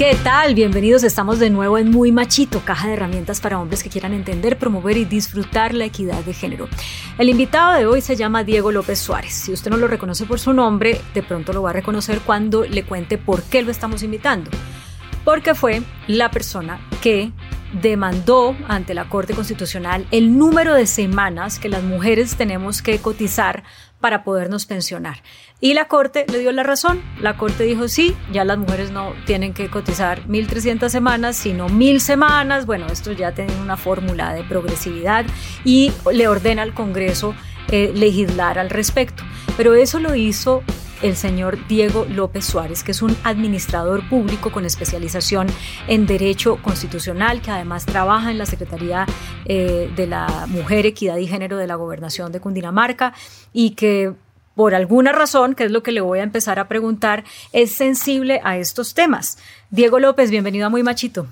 ¿Qué 0.00 0.16
tal? 0.24 0.54
Bienvenidos, 0.54 1.04
estamos 1.04 1.38
de 1.40 1.50
nuevo 1.50 1.76
en 1.76 1.90
Muy 1.90 2.10
Machito, 2.10 2.62
caja 2.64 2.86
de 2.86 2.94
herramientas 2.94 3.38
para 3.38 3.60
hombres 3.60 3.82
que 3.82 3.90
quieran 3.90 4.14
entender, 4.14 4.56
promover 4.56 4.96
y 4.96 5.04
disfrutar 5.04 5.74
la 5.74 5.84
equidad 5.84 6.24
de 6.24 6.32
género. 6.32 6.70
El 7.18 7.28
invitado 7.28 7.74
de 7.74 7.84
hoy 7.84 8.00
se 8.00 8.16
llama 8.16 8.42
Diego 8.42 8.72
López 8.72 8.98
Suárez. 8.98 9.34
Si 9.34 9.52
usted 9.52 9.70
no 9.70 9.76
lo 9.76 9.88
reconoce 9.88 10.24
por 10.24 10.40
su 10.40 10.54
nombre, 10.54 10.98
de 11.12 11.22
pronto 11.22 11.52
lo 11.52 11.60
va 11.60 11.68
a 11.68 11.74
reconocer 11.74 12.20
cuando 12.20 12.64
le 12.64 12.82
cuente 12.82 13.18
por 13.18 13.42
qué 13.42 13.60
lo 13.60 13.70
estamos 13.70 14.02
invitando. 14.02 14.50
Porque 15.22 15.54
fue 15.54 15.82
la 16.06 16.30
persona 16.30 16.80
que 17.02 17.30
demandó 17.82 18.56
ante 18.68 18.94
la 18.94 19.08
Corte 19.10 19.34
Constitucional 19.34 20.06
el 20.12 20.38
número 20.38 20.74
de 20.74 20.86
semanas 20.86 21.58
que 21.58 21.68
las 21.68 21.82
mujeres 21.82 22.36
tenemos 22.36 22.80
que 22.80 23.00
cotizar 23.00 23.64
para 24.00 24.24
podernos 24.24 24.64
pensionar. 24.64 25.22
Y 25.60 25.74
la 25.74 25.88
Corte 25.88 26.24
le 26.30 26.38
dio 26.38 26.52
la 26.52 26.62
razón. 26.62 27.02
La 27.20 27.36
Corte 27.36 27.64
dijo, 27.64 27.86
sí, 27.88 28.16
ya 28.32 28.44
las 28.44 28.56
mujeres 28.56 28.90
no 28.90 29.12
tienen 29.26 29.52
que 29.52 29.68
cotizar 29.68 30.26
1.300 30.26 30.88
semanas, 30.88 31.36
sino 31.36 31.68
1.000 31.68 31.98
semanas. 31.98 32.64
Bueno, 32.64 32.86
esto 32.86 33.12
ya 33.12 33.32
tiene 33.32 33.52
una 33.60 33.76
fórmula 33.76 34.32
de 34.32 34.42
progresividad 34.42 35.26
y 35.64 35.92
le 36.12 36.28
ordena 36.28 36.62
al 36.62 36.72
Congreso 36.72 37.34
eh, 37.68 37.92
legislar 37.94 38.58
al 38.58 38.70
respecto. 38.70 39.22
Pero 39.56 39.74
eso 39.74 40.00
lo 40.00 40.14
hizo 40.14 40.62
el 41.02 41.16
señor 41.16 41.66
Diego 41.68 42.06
López 42.08 42.44
Suárez, 42.44 42.82
que 42.82 42.92
es 42.92 43.02
un 43.02 43.16
administrador 43.24 44.06
público 44.08 44.50
con 44.50 44.64
especialización 44.64 45.46
en 45.88 46.06
Derecho 46.06 46.58
Constitucional, 46.62 47.40
que 47.42 47.50
además 47.50 47.86
trabaja 47.86 48.30
en 48.30 48.38
la 48.38 48.46
Secretaría 48.46 49.06
eh, 49.44 49.90
de 49.94 50.06
la 50.06 50.46
Mujer, 50.48 50.86
Equidad 50.86 51.16
y 51.16 51.26
Género 51.26 51.56
de 51.56 51.66
la 51.66 51.74
Gobernación 51.74 52.32
de 52.32 52.40
Cundinamarca 52.40 53.14
y 53.52 53.70
que 53.70 54.14
por 54.60 54.74
alguna 54.74 55.12
razón, 55.12 55.54
que 55.54 55.64
es 55.64 55.70
lo 55.70 55.82
que 55.82 55.90
le 55.90 56.02
voy 56.02 56.18
a 56.18 56.22
empezar 56.22 56.58
a 56.58 56.68
preguntar, 56.68 57.24
es 57.54 57.72
sensible 57.72 58.42
a 58.44 58.58
estos 58.58 58.92
temas. 58.92 59.38
Diego 59.70 59.98
López, 59.98 60.30
bienvenido 60.30 60.66
a 60.66 60.68
Muy 60.68 60.82
Machito. 60.82 61.28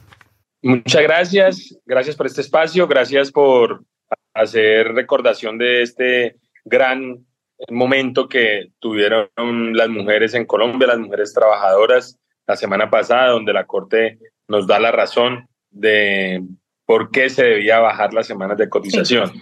Muchas 0.63 1.03
gracias, 1.03 1.79
gracias 1.85 2.17
por 2.17 2.25
este 2.25 2.41
espacio, 2.41 2.89
gracias 2.89 3.31
por 3.31 3.85
hacer 4.33 4.95
recordación 4.95 5.59
de 5.59 5.83
este 5.83 6.37
gran 6.65 7.27
momento 7.69 8.31
que 8.31 8.71
tuvieron 8.79 9.29
las 9.77 9.91
mujeres 9.91 10.33
en 10.33 10.47
Colombia, 10.47 10.89
las 10.89 10.99
mujeres 10.99 11.35
trabajadoras, 11.35 12.19
la 12.47 12.57
semana 12.57 12.89
pasada, 12.89 13.33
donde 13.33 13.53
la 13.53 13.67
Corte 13.67 14.19
nos 14.49 14.67
da 14.67 14.81
la 14.81 14.91
razón 14.91 15.47
de 15.69 16.43
por 16.87 17.11
qué 17.11 17.29
se 17.29 17.45
debía 17.45 17.79
bajar 17.79 18.15
las 18.15 18.27
semanas 18.27 18.57
de 18.57 18.71
cotización. 18.71 19.33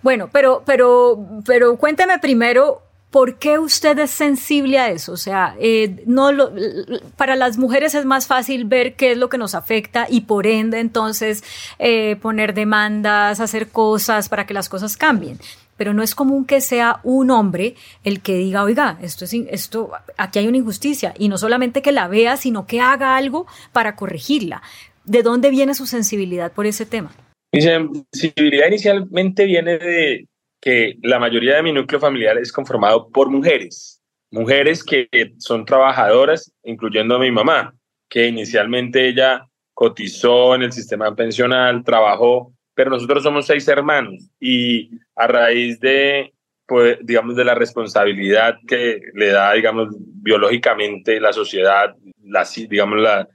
Bueno, 0.00 0.30
pero, 0.32 0.62
pero, 0.64 1.18
pero 1.46 1.76
cuénteme 1.76 2.18
primero 2.18 2.83
¿Por 3.14 3.38
qué 3.38 3.60
usted 3.60 3.96
es 4.00 4.10
sensible 4.10 4.80
a 4.80 4.90
eso? 4.90 5.12
O 5.12 5.16
sea, 5.16 5.54
eh, 5.60 6.02
no 6.04 6.30
para 7.16 7.36
las 7.36 7.58
mujeres 7.58 7.94
es 7.94 8.04
más 8.04 8.26
fácil 8.26 8.64
ver 8.64 8.94
qué 8.94 9.12
es 9.12 9.18
lo 9.18 9.28
que 9.28 9.38
nos 9.38 9.54
afecta 9.54 10.08
y 10.10 10.22
por 10.22 10.48
ende 10.48 10.80
entonces 10.80 11.44
eh, 11.78 12.16
poner 12.16 12.54
demandas, 12.54 13.38
hacer 13.38 13.68
cosas 13.68 14.28
para 14.28 14.46
que 14.46 14.52
las 14.52 14.68
cosas 14.68 14.96
cambien. 14.96 15.38
Pero 15.76 15.94
no 15.94 16.02
es 16.02 16.16
común 16.16 16.44
que 16.44 16.60
sea 16.60 16.98
un 17.04 17.30
hombre 17.30 17.76
el 18.02 18.20
que 18.20 18.34
diga, 18.34 18.64
oiga, 18.64 18.98
esto 19.00 19.26
es, 19.26 19.32
esto, 19.32 19.92
aquí 20.16 20.40
hay 20.40 20.48
una 20.48 20.58
injusticia 20.58 21.14
y 21.16 21.28
no 21.28 21.38
solamente 21.38 21.82
que 21.82 21.92
la 21.92 22.08
vea, 22.08 22.36
sino 22.36 22.66
que 22.66 22.80
haga 22.80 23.16
algo 23.16 23.46
para 23.70 23.94
corregirla. 23.94 24.60
¿De 25.04 25.22
dónde 25.22 25.50
viene 25.50 25.76
su 25.76 25.86
sensibilidad 25.86 26.50
por 26.50 26.66
ese 26.66 26.84
tema? 26.84 27.12
Mi 27.52 27.60
sensibilidad 27.60 28.66
inicialmente 28.66 29.44
viene 29.44 29.78
de, 29.78 30.26
que 30.64 30.96
la 31.02 31.18
mayoría 31.18 31.56
de 31.56 31.62
mi 31.62 31.72
núcleo 31.74 32.00
familiar 32.00 32.38
es 32.38 32.50
conformado 32.50 33.10
por 33.10 33.28
mujeres, 33.28 34.00
mujeres 34.30 34.82
que 34.82 35.06
son 35.36 35.66
trabajadoras, 35.66 36.50
incluyendo 36.62 37.16
a 37.16 37.18
mi 37.18 37.30
mamá, 37.30 37.74
que 38.08 38.28
inicialmente 38.28 39.06
ella 39.06 39.46
cotizó 39.74 40.54
en 40.54 40.62
el 40.62 40.72
sistema 40.72 41.14
pensional, 41.14 41.84
trabajó, 41.84 42.54
pero 42.72 42.88
nosotros 42.88 43.22
somos 43.22 43.46
seis 43.46 43.68
hermanos 43.68 44.30
y 44.40 44.88
a 45.14 45.26
raíz 45.26 45.78
de, 45.80 46.32
pues, 46.66 46.96
digamos, 47.02 47.36
de 47.36 47.44
la 47.44 47.54
responsabilidad 47.54 48.56
que 48.66 49.00
le 49.12 49.26
da, 49.26 49.52
digamos, 49.52 49.88
biológicamente 49.98 51.20
la 51.20 51.34
sociedad, 51.34 51.94
la, 52.22 52.48
digamos, 52.70 53.00
la, 53.00 53.28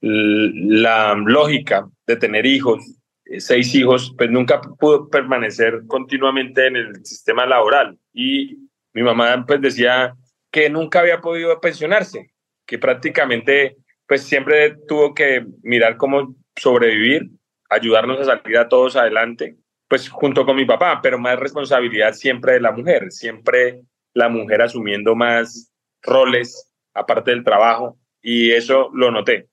la 0.00 1.16
lógica 1.16 1.88
de 2.06 2.14
tener 2.14 2.46
hijos, 2.46 2.97
seis 3.38 3.74
hijos, 3.74 4.14
pues 4.16 4.30
nunca 4.30 4.60
pudo 4.60 5.08
permanecer 5.08 5.82
continuamente 5.86 6.66
en 6.66 6.76
el 6.76 7.04
sistema 7.04 7.46
laboral. 7.46 7.98
Y 8.12 8.58
mi 8.92 9.02
mamá 9.02 9.44
pues 9.46 9.60
decía 9.60 10.14
que 10.50 10.70
nunca 10.70 11.00
había 11.00 11.20
podido 11.20 11.60
pensionarse, 11.60 12.32
que 12.66 12.78
prácticamente 12.78 13.76
pues 14.06 14.22
siempre 14.22 14.76
tuvo 14.86 15.14
que 15.14 15.44
mirar 15.62 15.96
cómo 15.98 16.34
sobrevivir, 16.56 17.30
ayudarnos 17.68 18.20
a 18.20 18.24
salir 18.24 18.56
a 18.56 18.68
todos 18.68 18.96
adelante, 18.96 19.56
pues 19.88 20.08
junto 20.08 20.44
con 20.46 20.56
mi 20.56 20.64
papá, 20.64 21.00
pero 21.02 21.18
más 21.18 21.38
responsabilidad 21.38 22.14
siempre 22.14 22.54
de 22.54 22.60
la 22.60 22.72
mujer, 22.72 23.10
siempre 23.10 23.82
la 24.14 24.28
mujer 24.28 24.62
asumiendo 24.62 25.14
más 25.14 25.70
roles 26.02 26.72
aparte 26.94 27.30
del 27.30 27.44
trabajo 27.44 27.98
y 28.22 28.52
eso 28.52 28.90
lo 28.94 29.10
noté. 29.10 29.48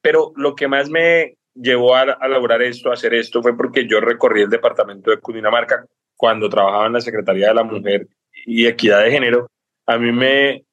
Pero 0.00 0.32
lo 0.36 0.54
que 0.54 0.68
más 0.68 0.88
me 0.90 1.37
llevó 1.60 1.94
a, 1.94 2.02
a 2.02 2.28
lograr 2.28 2.62
esto, 2.62 2.90
a 2.90 2.94
hacer 2.94 3.14
esto, 3.14 3.42
fue 3.42 3.56
porque 3.56 3.86
yo 3.86 4.00
recorrí 4.00 4.42
el 4.42 4.50
departamento 4.50 5.10
de 5.10 5.18
Cundinamarca 5.18 5.84
cuando 6.16 6.48
trabajaba 6.48 6.86
en 6.86 6.94
la 6.94 7.00
Secretaría 7.00 7.48
de 7.48 7.54
la 7.54 7.64
Mujer 7.64 8.08
y 8.44 8.66
Equidad 8.66 9.04
de 9.04 9.10
Género. 9.10 9.50
A 9.86 9.98
mí 9.98 10.12
me 10.12 10.64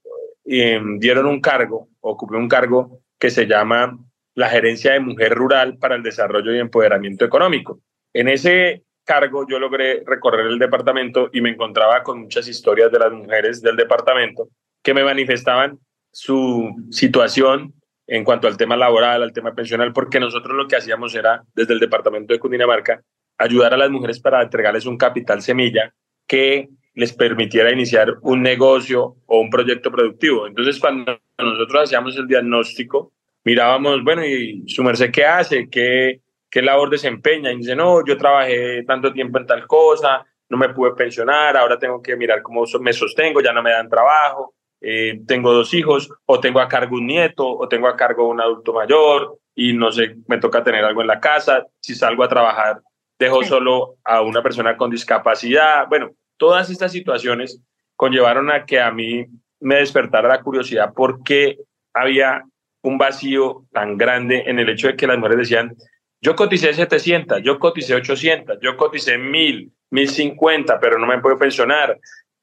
em, 0.46 1.00
dieron 1.00 1.26
un 1.26 1.40
cargo, 1.40 1.90
ocupé 2.02 2.36
un 2.36 2.50
cargo 2.50 3.02
que 3.20 3.30
se 3.30 3.46
llama 3.46 3.98
la 4.34 4.50
Gerencia 4.50 4.94
de 4.94 5.00
Mujer 5.00 5.34
Rural 5.34 5.78
para 5.78 5.96
el 5.96 6.04
Desarrollo 6.04 6.54
y 6.54 6.60
Empoderamiento 6.60 7.26
Económico. 7.26 7.80
En 8.14 8.28
ese 8.28 8.84
cargo 9.06 9.46
yo 9.48 9.60
logré 9.60 10.04
recorrer 10.06 10.48
el 10.48 10.60
departamento 10.60 11.30
y 11.32 11.42
me 11.42 11.52
encontraba 11.52 12.04
con 12.04 12.22
muchas 12.22 12.48
historias 12.48 12.92
de 12.92 13.00
las 13.00 13.12
mujeres 13.12 13.62
del 13.62 13.76
departamento 13.76 14.50
que 14.84 14.94
me 14.94 15.04
manifestaban 15.04 15.80
su 16.12 16.74
situación 16.90 17.74
en 18.08 18.24
cuanto 18.24 18.48
al 18.48 18.58
tema 18.58 18.76
laboral, 18.76 19.24
al 19.24 19.34
tema 19.34 19.54
pensional, 19.54 19.94
porque 19.94 20.20
nosotros 20.20 20.56
lo 20.56 20.68
que 20.68 20.76
hacíamos 20.76 21.16
era, 21.16 21.44
desde 21.56 21.74
el 21.74 21.80
departamento 21.80 22.34
de 22.34 22.40
Cundinamarca, 22.40 23.02
ayudar 23.38 23.74
a 23.74 23.78
las 23.78 23.90
mujeres 23.90 24.20
para 24.20 24.42
entregarles 24.42 24.86
un 24.86 24.98
capital 24.98 25.42
semilla 25.42 25.94
que 26.28 26.70
les 26.94 27.14
permitiera 27.14 27.72
iniciar 27.72 28.16
un 28.22 28.42
negocio 28.42 29.18
o 29.26 29.40
un 29.40 29.50
proyecto 29.50 29.92
productivo. 29.92 30.48
Entonces, 30.48 30.80
cuando 30.80 31.20
nosotros 31.38 31.84
hacíamos 31.84 32.16
el 32.18 32.28
diagnóstico, 32.28 33.12
mirábamos, 33.44 34.04
bueno, 34.04 34.26
¿y 34.26 34.64
su 34.68 34.84
merced 34.84 35.12
qué 35.12 35.26
hace? 35.26 35.70
¿Qué, 35.70 36.22
qué 36.50 36.62
labor 36.62 36.90
desempeña? 36.90 37.52
Y 37.52 37.58
dice, 37.58 37.76
no, 37.76 38.06
yo 38.06 38.18
trabajé 38.18 38.84
tanto 38.84 39.12
tiempo 39.12 39.38
en 39.38 39.46
tal 39.46 39.68
cosa, 39.68 40.26
no 40.50 40.58
me 40.58 40.70
pude 40.70 40.94
pensionar, 40.94 41.58
ahora 41.58 41.78
tengo 41.78 42.02
que 42.02 42.16
mirar 42.16 42.42
cómo 42.42 42.64
me 42.80 42.94
sostengo, 42.94 43.42
ya 43.42 43.52
no 43.52 43.62
me 43.62 43.72
dan 43.72 43.90
trabajo. 43.90 44.55
Eh, 44.82 45.22
tengo 45.26 45.54
dos 45.54 45.74
hijos, 45.74 46.10
o 46.26 46.40
tengo 46.40 46.60
a 46.60 46.68
cargo 46.68 46.98
un 46.98 47.08
nieto, 47.08 47.48
o 47.48 47.68
tengo 47.68 47.88
a 47.88 47.96
cargo 47.96 48.28
un 48.28 48.42
adulto 48.42 48.74
mayor, 48.74 49.40
y 49.56 49.74
no 49.74 49.92
sé, 49.92 50.18
me 50.28 50.38
toca 50.38 50.64
tener 50.64 50.84
algo 50.84 51.02
en 51.02 51.08
la 51.08 51.20
casa, 51.20 51.66
si 51.80 51.96
salgo 51.96 52.24
a 52.24 52.30
trabajar, 52.30 52.82
dejo 53.18 53.44
solo 53.44 53.96
a 54.04 54.22
una 54.22 54.44
persona 54.44 54.76
con 54.76 54.92
discapacidad. 54.92 55.88
Bueno, 55.88 56.12
todas 56.38 56.70
estas 56.70 56.92
situaciones 56.92 57.62
conllevaron 57.96 58.52
a 58.52 58.66
que 58.66 58.80
a 58.80 58.92
mí 58.92 59.26
me 59.62 59.76
despertara 59.76 60.28
la 60.28 60.42
curiosidad 60.42 60.94
por 60.94 61.24
qué 61.24 61.58
había 61.94 62.44
un 62.82 62.98
vacío 62.98 63.66
tan 63.72 63.98
grande 63.98 64.44
en 64.46 64.60
el 64.60 64.70
hecho 64.70 64.88
de 64.88 64.96
que 64.96 65.08
las 65.08 65.18
mujeres 65.18 65.40
decían, 65.40 65.76
yo 66.22 66.36
coticé 66.36 66.74
700, 66.74 67.42
yo 67.42 67.58
coticé 67.58 67.96
800, 67.96 68.60
yo 68.62 68.78
coticé 68.78 69.18
1000, 69.18 69.72
1050, 69.92 70.80
pero 70.80 70.98
no 71.00 71.08
me 71.08 71.20
puedo 71.20 71.38
pensionar, 71.38 71.98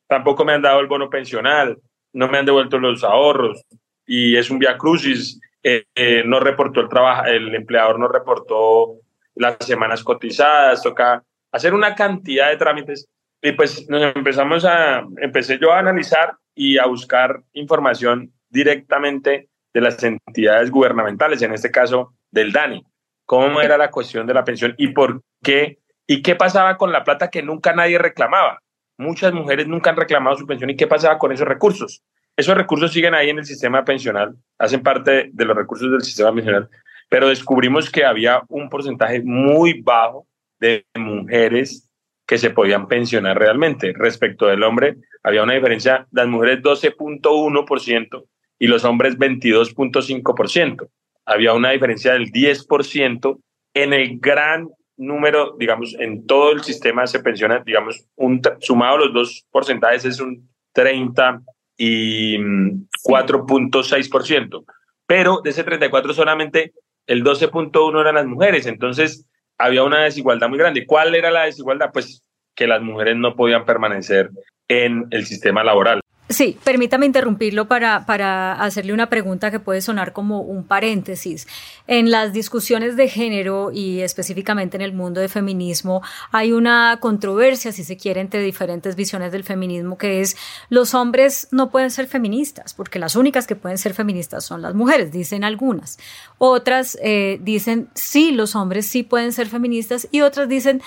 tampoco 0.08 0.44
me 0.44 0.52
han 0.52 0.62
dado 0.62 0.80
el 0.80 0.86
bono 0.86 1.10
pensional, 1.10 1.78
no 2.12 2.28
me 2.28 2.38
han 2.38 2.46
devuelto 2.46 2.78
los 2.78 3.04
ahorros. 3.04 3.64
Y 4.06 4.36
es 4.36 4.50
un 4.50 4.58
via 4.58 4.76
crucis. 4.76 5.40
Eh, 5.62 5.84
eh, 5.94 6.22
no 6.26 6.40
reportó 6.40 6.80
el 6.80 6.88
trabajo, 6.88 7.24
el 7.26 7.54
empleador 7.54 7.98
no 7.98 8.08
reportó 8.08 8.96
las 9.34 9.56
semanas 9.60 10.02
cotizadas, 10.02 10.82
toca 10.82 11.22
hacer 11.52 11.72
una 11.74 11.94
cantidad 11.94 12.50
de 12.50 12.56
trámites. 12.56 13.08
Y 13.40 13.52
pues 13.52 13.88
nos 13.88 14.14
empezamos 14.14 14.64
a, 14.64 15.04
empecé 15.18 15.58
yo 15.58 15.72
a 15.72 15.78
analizar 15.78 16.34
y 16.54 16.78
a 16.78 16.86
buscar 16.86 17.42
información 17.52 18.32
directamente 18.50 19.48
de 19.72 19.80
las 19.80 20.02
entidades 20.02 20.70
gubernamentales, 20.70 21.42
en 21.42 21.52
este 21.52 21.70
caso 21.70 22.14
del 22.30 22.52
DANI, 22.52 22.84
cómo 23.24 23.60
era 23.60 23.78
la 23.78 23.90
cuestión 23.90 24.26
de 24.26 24.34
la 24.34 24.44
pensión 24.44 24.74
y 24.76 24.88
por 24.88 25.22
qué, 25.42 25.78
y 26.06 26.22
qué 26.22 26.34
pasaba 26.34 26.76
con 26.76 26.92
la 26.92 27.04
plata 27.04 27.30
que 27.30 27.42
nunca 27.42 27.72
nadie 27.74 27.98
reclamaba. 27.98 28.60
Muchas 28.98 29.32
mujeres 29.32 29.66
nunca 29.66 29.90
han 29.90 29.96
reclamado 29.96 30.36
su 30.36 30.46
pensión 30.46 30.70
y 30.70 30.76
qué 30.76 30.86
pasaba 30.86 31.18
con 31.18 31.32
esos 31.32 31.46
recursos. 31.46 32.02
Esos 32.36 32.56
recursos 32.56 32.92
siguen 32.92 33.14
ahí 33.14 33.30
en 33.30 33.38
el 33.38 33.44
sistema 33.44 33.84
pensional, 33.84 34.34
hacen 34.58 34.82
parte 34.82 35.30
de 35.32 35.44
los 35.44 35.56
recursos 35.56 35.90
del 35.90 36.02
sistema 36.02 36.34
pensional, 36.34 36.68
pero 37.08 37.28
descubrimos 37.28 37.90
que 37.90 38.04
había 38.04 38.42
un 38.48 38.70
porcentaje 38.70 39.22
muy 39.22 39.82
bajo 39.82 40.26
de 40.58 40.86
mujeres 40.94 41.90
que 42.26 42.38
se 42.38 42.50
podían 42.50 42.88
pensionar 42.88 43.38
realmente. 43.38 43.92
Respecto 43.94 44.46
del 44.46 44.62
hombre, 44.62 44.96
había 45.22 45.42
una 45.42 45.54
diferencia, 45.54 46.06
las 46.10 46.26
mujeres 46.26 46.62
12.1% 46.62 48.24
y 48.58 48.66
los 48.66 48.84
hombres 48.84 49.18
22.5%. 49.18 50.88
había 51.26 51.52
una 51.52 51.70
diferencia 51.70 52.14
del 52.14 52.32
10% 52.32 53.38
en 53.74 53.92
el 53.92 54.18
gran 54.18 54.68
número, 55.06 55.56
digamos, 55.58 55.94
en 55.98 56.26
todo 56.26 56.52
el 56.52 56.62
sistema 56.62 57.06
se 57.06 57.20
pensiona, 57.20 57.62
digamos, 57.64 58.06
un, 58.16 58.40
sumado 58.60 58.98
los 58.98 59.12
dos 59.12 59.46
porcentajes 59.50 60.04
es 60.04 60.20
un 60.20 60.48
30 60.72 61.42
y 61.76 62.38
4.6%, 62.38 64.60
mm, 64.60 64.64
pero 65.06 65.40
de 65.42 65.50
ese 65.50 65.64
34 65.64 66.14
solamente 66.14 66.72
el 67.06 67.24
12.1 67.24 68.00
eran 68.00 68.14
las 68.14 68.26
mujeres, 68.26 68.66
entonces 68.66 69.26
había 69.58 69.84
una 69.84 70.04
desigualdad 70.04 70.48
muy 70.48 70.58
grande. 70.58 70.86
¿Cuál 70.86 71.14
era 71.14 71.30
la 71.30 71.44
desigualdad? 71.44 71.90
Pues 71.92 72.22
que 72.54 72.66
las 72.66 72.82
mujeres 72.82 73.16
no 73.16 73.34
podían 73.34 73.64
permanecer 73.64 74.30
en 74.68 75.06
el 75.10 75.26
sistema 75.26 75.64
laboral. 75.64 76.00
Sí, 76.32 76.56
permítame 76.64 77.04
interrumpirlo 77.04 77.68
para, 77.68 78.06
para, 78.06 78.54
hacerle 78.54 78.94
una 78.94 79.10
pregunta 79.10 79.50
que 79.50 79.60
puede 79.60 79.82
sonar 79.82 80.14
como 80.14 80.40
un 80.40 80.64
paréntesis. 80.64 81.46
En 81.86 82.10
las 82.10 82.32
discusiones 82.32 82.96
de 82.96 83.08
género 83.08 83.70
y 83.70 84.00
específicamente 84.00 84.76
en 84.76 84.82
el 84.82 84.94
mundo 84.94 85.20
de 85.20 85.28
feminismo 85.28 86.00
hay 86.30 86.52
una 86.52 86.98
controversia, 87.00 87.70
si 87.70 87.84
se 87.84 87.98
quiere, 87.98 88.22
entre 88.22 88.40
diferentes 88.42 88.96
visiones 88.96 89.30
del 89.30 89.44
feminismo, 89.44 89.98
que 89.98 90.22
es 90.22 90.36
los 90.70 90.94
hombres 90.94 91.48
no 91.50 91.70
pueden 91.70 91.90
ser 91.90 92.06
feministas, 92.06 92.72
porque 92.72 92.98
las 92.98 93.14
únicas 93.14 93.46
que 93.46 93.56
pueden 93.56 93.76
ser 93.76 93.92
feministas 93.92 94.44
son 94.44 94.62
las 94.62 94.74
mujeres, 94.74 95.12
dicen 95.12 95.44
algunas. 95.44 95.98
Otras 96.38 96.96
eh, 97.02 97.38
dicen 97.42 97.90
sí, 97.94 98.32
los 98.32 98.56
hombres 98.56 98.86
sí 98.86 99.02
pueden 99.02 99.32
ser 99.32 99.48
feministas 99.48 100.08
y 100.10 100.22
otras 100.22 100.48
dicen 100.48 100.82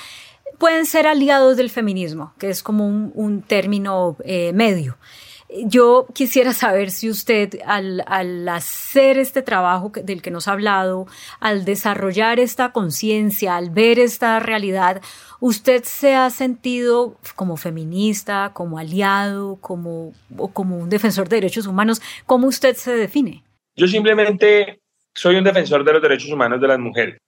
pueden 0.57 0.85
ser 0.85 1.07
aliados 1.07 1.57
del 1.57 1.69
feminismo, 1.69 2.33
que 2.39 2.49
es 2.49 2.63
como 2.63 2.87
un, 2.87 3.41
término 3.41 4.17
eh, 4.23 4.53
medio. 4.53 4.97
Yo 5.63 6.07
quisiera 6.13 6.53
saber 6.53 6.91
si 6.91 7.09
usted, 7.09 7.59
al, 7.65 8.47
hacer 8.49 9.17
este 9.17 9.41
trabajo 9.41 9.91
del 10.03 10.21
que 10.21 10.31
nos 10.31 10.47
ha 10.47 10.53
hablado, 10.53 11.07
al 11.39 11.65
desarrollar 11.65 12.39
esta 12.39 12.71
conciencia, 12.71 13.55
al 13.55 13.69
ver 13.69 13.99
esta 13.99 14.39
realidad, 14.39 15.01
¿usted 15.39 15.83
se 15.83 16.15
ha 16.15 16.29
sentido 16.29 17.17
como 17.35 17.57
feminista, 17.57 18.51
como 18.53 18.79
aliado, 18.79 19.57
como, 19.61 20.13
o 20.37 20.51
como 20.51 20.77
un 20.77 20.89
defensor 20.89 21.29
de 21.29 21.37
derechos 21.37 21.67
humanos? 21.67 22.01
¿Cómo 22.25 22.47
usted 22.47 22.75
se 22.75 22.95
define? 22.95 23.43
Yo 23.75 23.87
simplemente 23.87 24.81
soy 25.13 25.35
un 25.35 25.43
defensor 25.43 25.83
de 25.83 25.93
los 25.93 26.01
derechos 26.01 26.31
humanos 26.31 26.59
de 26.59 26.67
las 26.67 26.79
mujeres, 26.79 27.19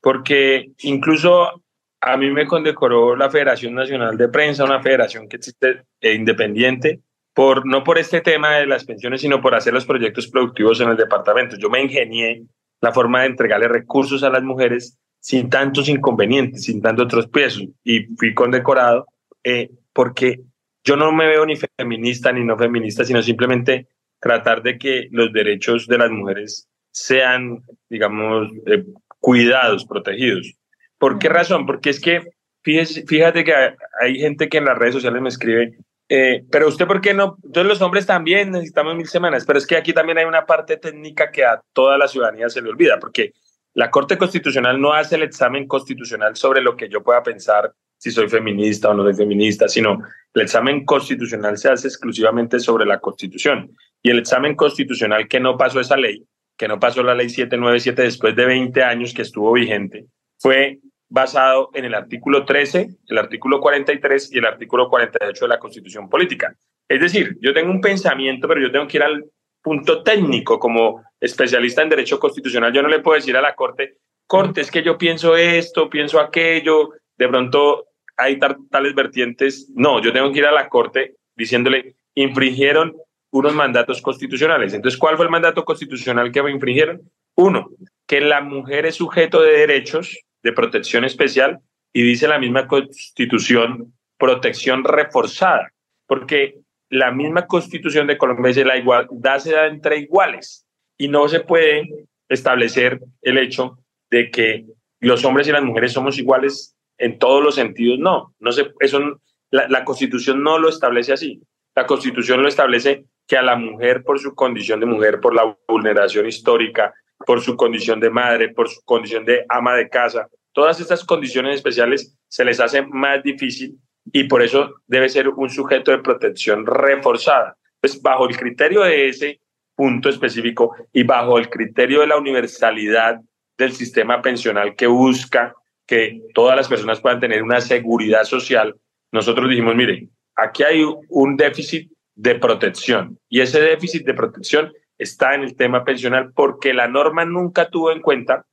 porque 0.00 0.72
incluso 0.82 1.62
a 2.00 2.16
mí 2.16 2.30
me 2.30 2.46
condecoró 2.46 3.16
la 3.16 3.30
Federación 3.30 3.74
Nacional 3.74 4.16
de 4.16 4.28
Prensa, 4.28 4.64
una 4.64 4.82
federación 4.82 5.28
que 5.28 5.36
existe 5.36 5.82
e 6.00 6.14
independiente, 6.14 7.00
por, 7.36 7.66
no 7.66 7.84
por 7.84 7.98
este 7.98 8.22
tema 8.22 8.56
de 8.56 8.66
las 8.66 8.86
pensiones, 8.86 9.20
sino 9.20 9.42
por 9.42 9.54
hacer 9.54 9.74
los 9.74 9.84
proyectos 9.84 10.26
productivos 10.26 10.80
en 10.80 10.88
el 10.88 10.96
departamento. 10.96 11.56
Yo 11.58 11.68
me 11.68 11.82
ingenié 11.82 12.44
la 12.80 12.92
forma 12.92 13.20
de 13.20 13.26
entregarle 13.26 13.68
recursos 13.68 14.22
a 14.22 14.30
las 14.30 14.42
mujeres 14.42 14.96
sin 15.20 15.50
tantos 15.50 15.90
inconvenientes, 15.90 16.64
sin 16.64 16.80
tantos 16.80 17.08
tropiezos, 17.08 17.62
y 17.84 18.04
fui 18.16 18.32
condecorado 18.32 19.04
eh, 19.44 19.68
porque 19.92 20.40
yo 20.82 20.96
no 20.96 21.12
me 21.12 21.26
veo 21.26 21.44
ni 21.44 21.56
feminista 21.56 22.32
ni 22.32 22.42
no 22.42 22.56
feminista, 22.56 23.04
sino 23.04 23.22
simplemente 23.22 23.86
tratar 24.18 24.62
de 24.62 24.78
que 24.78 25.08
los 25.10 25.30
derechos 25.30 25.86
de 25.88 25.98
las 25.98 26.10
mujeres 26.10 26.66
sean, 26.90 27.60
digamos, 27.90 28.50
eh, 28.64 28.82
cuidados, 29.20 29.84
protegidos. 29.84 30.54
¿Por 30.96 31.18
qué 31.18 31.28
razón? 31.28 31.66
Porque 31.66 31.90
es 31.90 32.00
que 32.00 32.30
fíjate 32.62 33.44
que 33.44 33.52
hay 34.00 34.20
gente 34.20 34.48
que 34.48 34.56
en 34.56 34.64
las 34.64 34.78
redes 34.78 34.94
sociales 34.94 35.20
me 35.20 35.28
escribe, 35.28 35.76
eh, 36.08 36.44
pero 36.50 36.68
usted, 36.68 36.86
¿por 36.86 37.00
qué 37.00 37.14
no? 37.14 37.36
Entonces 37.44 37.68
los 37.68 37.82
hombres 37.82 38.06
también 38.06 38.52
necesitamos 38.52 38.94
mil 38.94 39.08
semanas, 39.08 39.44
pero 39.44 39.58
es 39.58 39.66
que 39.66 39.76
aquí 39.76 39.92
también 39.92 40.18
hay 40.18 40.24
una 40.24 40.46
parte 40.46 40.76
técnica 40.76 41.30
que 41.30 41.44
a 41.44 41.60
toda 41.72 41.98
la 41.98 42.08
ciudadanía 42.08 42.48
se 42.48 42.62
le 42.62 42.70
olvida, 42.70 42.98
porque 43.00 43.32
la 43.74 43.90
Corte 43.90 44.16
Constitucional 44.16 44.80
no 44.80 44.92
hace 44.92 45.16
el 45.16 45.22
examen 45.22 45.66
constitucional 45.66 46.36
sobre 46.36 46.62
lo 46.62 46.76
que 46.76 46.88
yo 46.88 47.02
pueda 47.02 47.22
pensar 47.22 47.74
si 47.98 48.10
soy 48.10 48.28
feminista 48.28 48.90
o 48.90 48.94
no 48.94 49.02
soy 49.02 49.14
feminista, 49.14 49.68
sino 49.68 49.98
el 50.32 50.42
examen 50.42 50.84
constitucional 50.84 51.58
se 51.58 51.70
hace 51.70 51.88
exclusivamente 51.88 52.60
sobre 52.60 52.86
la 52.86 53.00
Constitución. 53.00 53.70
Y 54.02 54.10
el 54.10 54.18
examen 54.18 54.54
constitucional 54.54 55.28
que 55.28 55.40
no 55.40 55.56
pasó 55.56 55.80
esa 55.80 55.96
ley, 55.96 56.24
que 56.56 56.68
no 56.68 56.78
pasó 56.78 57.02
la 57.02 57.14
ley 57.14 57.28
797 57.28 58.02
después 58.02 58.36
de 58.36 58.46
20 58.46 58.82
años 58.82 59.12
que 59.12 59.22
estuvo 59.22 59.52
vigente, 59.52 60.06
fue 60.38 60.78
basado 61.08 61.70
en 61.74 61.84
el 61.84 61.94
artículo 61.94 62.44
13, 62.44 62.88
el 63.08 63.18
artículo 63.18 63.60
43 63.60 64.32
y 64.32 64.38
el 64.38 64.46
artículo 64.46 64.88
48 64.88 65.44
de 65.44 65.48
la 65.48 65.58
Constitución 65.58 66.08
Política. 66.08 66.54
Es 66.88 67.00
decir, 67.00 67.36
yo 67.40 67.52
tengo 67.52 67.70
un 67.70 67.80
pensamiento, 67.80 68.48
pero 68.48 68.60
yo 68.60 68.72
tengo 68.72 68.86
que 68.86 68.96
ir 68.96 69.02
al 69.02 69.24
punto 69.62 70.02
técnico 70.02 70.58
como 70.58 71.02
especialista 71.20 71.82
en 71.82 71.88
derecho 71.88 72.18
constitucional. 72.18 72.72
Yo 72.72 72.82
no 72.82 72.88
le 72.88 73.00
puedo 73.00 73.16
decir 73.16 73.36
a 73.36 73.40
la 73.40 73.54
Corte, 73.54 73.98
Corte, 74.26 74.60
es 74.60 74.70
que 74.70 74.82
yo 74.82 74.98
pienso 74.98 75.36
esto, 75.36 75.88
pienso 75.88 76.20
aquello, 76.20 76.90
de 77.16 77.28
pronto 77.28 77.86
hay 78.16 78.38
tales 78.38 78.94
vertientes. 78.94 79.70
No, 79.74 80.02
yo 80.02 80.12
tengo 80.12 80.32
que 80.32 80.38
ir 80.40 80.46
a 80.46 80.52
la 80.52 80.68
Corte 80.68 81.16
diciéndole, 81.36 81.96
infringieron 82.14 82.96
unos 83.30 83.54
mandatos 83.54 84.00
constitucionales. 84.00 84.72
Entonces, 84.72 84.98
¿cuál 84.98 85.16
fue 85.16 85.26
el 85.26 85.30
mandato 85.30 85.64
constitucional 85.64 86.32
que 86.32 86.40
infringieron? 86.50 87.02
Uno, 87.34 87.68
que 88.06 88.20
la 88.20 88.40
mujer 88.40 88.86
es 88.86 88.94
sujeto 88.94 89.42
de 89.42 89.52
derechos 89.52 90.25
de 90.46 90.52
protección 90.52 91.04
especial 91.04 91.58
y 91.92 92.02
dice 92.02 92.28
la 92.28 92.38
misma 92.38 92.68
constitución 92.68 93.92
protección 94.16 94.84
reforzada, 94.84 95.72
porque 96.06 96.60
la 96.88 97.10
misma 97.10 97.46
constitución 97.46 98.06
de 98.06 98.16
Colombia 98.16 98.48
dice 98.48 98.64
la 98.64 98.78
igualdad 98.78 99.38
se 99.40 99.52
da 99.52 99.66
entre 99.66 99.98
iguales 99.98 100.64
y 100.96 101.08
no 101.08 101.28
se 101.28 101.40
puede 101.40 101.88
establecer 102.28 103.00
el 103.22 103.38
hecho 103.38 103.78
de 104.08 104.30
que 104.30 104.66
los 105.00 105.24
hombres 105.24 105.48
y 105.48 105.52
las 105.52 105.64
mujeres 105.64 105.92
somos 105.92 106.16
iguales 106.16 106.76
en 106.96 107.18
todos 107.18 107.42
los 107.42 107.56
sentidos. 107.56 107.98
No, 107.98 108.34
no 108.38 108.52
se, 108.52 108.70
eso, 108.78 109.20
la, 109.50 109.68
la 109.68 109.84
constitución 109.84 110.42
no 110.44 110.58
lo 110.58 110.68
establece 110.68 111.12
así. 111.12 111.42
La 111.74 111.86
constitución 111.86 112.40
lo 112.40 112.48
establece 112.48 113.04
que 113.26 113.36
a 113.36 113.42
la 113.42 113.56
mujer 113.56 114.04
por 114.04 114.20
su 114.20 114.34
condición 114.34 114.78
de 114.78 114.86
mujer, 114.86 115.20
por 115.20 115.34
la 115.34 115.58
vulneración 115.68 116.26
histórica, 116.26 116.94
por 117.26 117.40
su 117.40 117.56
condición 117.56 117.98
de 118.00 118.10
madre, 118.10 118.50
por 118.50 118.68
su 118.68 118.80
condición 118.84 119.24
de 119.24 119.44
ama 119.48 119.74
de 119.74 119.88
casa, 119.88 120.28
todas 120.56 120.80
estas 120.80 121.04
condiciones 121.04 121.56
especiales 121.56 122.16
se 122.28 122.42
les 122.42 122.58
hace 122.60 122.80
más 122.80 123.22
difícil 123.22 123.78
y 124.10 124.24
por 124.24 124.40
eso 124.40 124.76
debe 124.86 125.10
ser 125.10 125.28
un 125.28 125.50
sujeto 125.50 125.90
de 125.90 125.98
protección 125.98 126.64
reforzada. 126.64 127.58
Pues 127.78 128.00
bajo 128.00 128.26
el 128.26 128.38
criterio 128.38 128.80
de 128.80 129.10
ese 129.10 129.42
punto 129.74 130.08
específico 130.08 130.74
y 130.94 131.02
bajo 131.02 131.36
el 131.36 131.50
criterio 131.50 132.00
de 132.00 132.06
la 132.06 132.16
universalidad 132.16 133.20
del 133.58 133.72
sistema 133.72 134.22
pensional 134.22 134.74
que 134.76 134.86
busca 134.86 135.54
que 135.86 136.22
todas 136.32 136.56
las 136.56 136.68
personas 136.68 137.02
puedan 137.02 137.20
tener 137.20 137.42
una 137.42 137.60
seguridad 137.60 138.24
social, 138.24 138.74
nosotros 139.12 139.50
dijimos, 139.50 139.76
mire, 139.76 140.08
aquí 140.36 140.62
hay 140.62 140.82
un 141.10 141.36
déficit 141.36 141.92
de 142.14 142.34
protección 142.36 143.18
y 143.28 143.42
ese 143.42 143.60
déficit 143.60 144.06
de 144.06 144.14
protección 144.14 144.72
está 144.96 145.34
en 145.34 145.42
el 145.42 145.54
tema 145.54 145.84
pensional 145.84 146.32
porque 146.34 146.72
la 146.72 146.88
norma 146.88 147.26
nunca 147.26 147.68
tuvo 147.68 147.92
en 147.92 148.00
cuenta 148.00 148.46